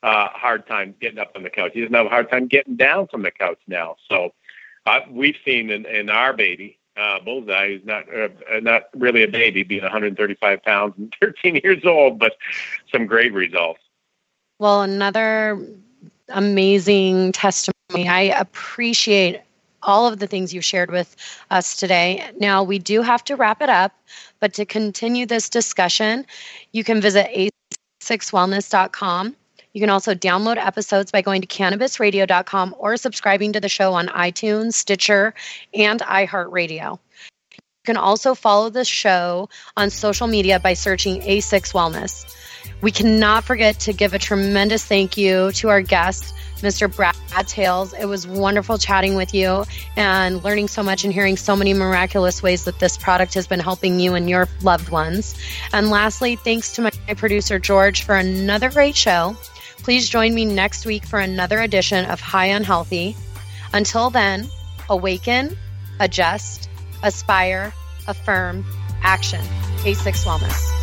uh, 0.03 0.27
hard 0.29 0.67
time 0.67 0.93
getting 0.99 1.17
up 1.17 1.31
on 1.35 1.43
the 1.43 1.49
couch. 1.49 1.71
He 1.73 1.81
doesn't 1.81 1.95
have 1.95 2.05
a 2.05 2.09
hard 2.09 2.29
time 2.29 2.47
getting 2.47 2.75
down 2.75 3.07
from 3.07 3.23
the 3.23 3.31
couch 3.31 3.59
now. 3.67 3.95
So 4.09 4.33
uh, 4.85 4.99
we've 5.09 5.37
seen 5.45 5.69
in, 5.69 5.85
in 5.85 6.09
our 6.09 6.33
baby, 6.33 6.77
uh, 6.97 7.19
Bullseye, 7.21 7.69
who's 7.69 7.85
not 7.85 8.03
uh, 8.13 8.27
not 8.61 8.83
really 8.95 9.23
a 9.23 9.27
baby, 9.27 9.63
being 9.63 9.81
135 9.81 10.61
pounds 10.61 10.93
and 10.97 11.15
13 11.21 11.61
years 11.63 11.83
old, 11.85 12.19
but 12.19 12.35
some 12.91 13.05
great 13.05 13.33
results. 13.33 13.79
Well, 14.59 14.81
another 14.81 15.65
amazing 16.29 17.31
testimony. 17.31 18.07
I 18.07 18.21
appreciate 18.21 19.41
all 19.81 20.07
of 20.07 20.19
the 20.19 20.27
things 20.27 20.53
you 20.53 20.61
shared 20.61 20.91
with 20.91 21.15
us 21.49 21.75
today. 21.75 22.29
Now, 22.39 22.63
we 22.63 22.79
do 22.79 23.01
have 23.01 23.23
to 23.25 23.35
wrap 23.35 23.61
it 23.61 23.69
up, 23.69 23.93
but 24.39 24.53
to 24.53 24.65
continue 24.65 25.25
this 25.25 25.49
discussion, 25.49 26.25
you 26.71 26.83
can 26.83 27.01
visit 27.01 27.27
a6wellness.com 28.01 29.35
you 29.73 29.81
can 29.81 29.89
also 29.89 30.13
download 30.13 30.57
episodes 30.57 31.11
by 31.11 31.21
going 31.21 31.41
to 31.41 31.47
cannabisradio.com 31.47 32.75
or 32.77 32.95
subscribing 32.95 33.53
to 33.53 33.59
the 33.59 33.69
show 33.69 33.93
on 33.93 34.07
iTunes, 34.07 34.73
Stitcher, 34.73 35.33
and 35.73 35.99
iHeartRadio. 35.99 36.99
You 37.51 37.85
can 37.85 37.97
also 37.97 38.35
follow 38.35 38.69
the 38.69 38.85
show 38.85 39.49
on 39.75 39.89
social 39.89 40.27
media 40.27 40.59
by 40.59 40.73
searching 40.73 41.21
A6 41.21 41.73
Wellness. 41.73 42.23
We 42.81 42.91
cannot 42.91 43.43
forget 43.43 43.79
to 43.81 43.93
give 43.93 44.13
a 44.13 44.19
tremendous 44.19 44.85
thank 44.85 45.17
you 45.17 45.51
to 45.53 45.69
our 45.69 45.81
guest, 45.81 46.33
Mr. 46.57 46.93
Brad 46.93 47.15
Tayles. 47.29 47.97
It 47.99 48.05
was 48.05 48.27
wonderful 48.27 48.77
chatting 48.77 49.15
with 49.15 49.33
you 49.33 49.65
and 49.97 50.43
learning 50.43 50.67
so 50.67 50.83
much 50.83 51.03
and 51.03 51.11
hearing 51.11 51.35
so 51.35 51.55
many 51.55 51.73
miraculous 51.73 52.43
ways 52.43 52.65
that 52.65 52.79
this 52.79 52.97
product 52.97 53.33
has 53.33 53.47
been 53.47 53.59
helping 53.59 53.99
you 53.99 54.13
and 54.13 54.29
your 54.29 54.47
loved 54.61 54.89
ones. 54.89 55.35
And 55.73 55.89
lastly, 55.89 56.35
thanks 56.35 56.73
to 56.75 56.83
my 56.83 56.91
producer, 57.15 57.59
George, 57.59 58.03
for 58.03 58.15
another 58.15 58.69
great 58.69 58.95
show. 58.95 59.35
Please 59.83 60.07
join 60.07 60.33
me 60.33 60.45
next 60.45 60.85
week 60.85 61.05
for 61.05 61.19
another 61.19 61.59
edition 61.59 62.05
of 62.05 62.21
High 62.21 62.47
Unhealthy. 62.47 63.17
Until 63.73 64.09
then, 64.09 64.47
awaken, 64.89 65.57
adjust, 65.99 66.69
aspire, 67.03 67.73
affirm, 68.07 68.65
action. 69.03 69.41
A6 69.83 70.23
Wellness. 70.23 70.82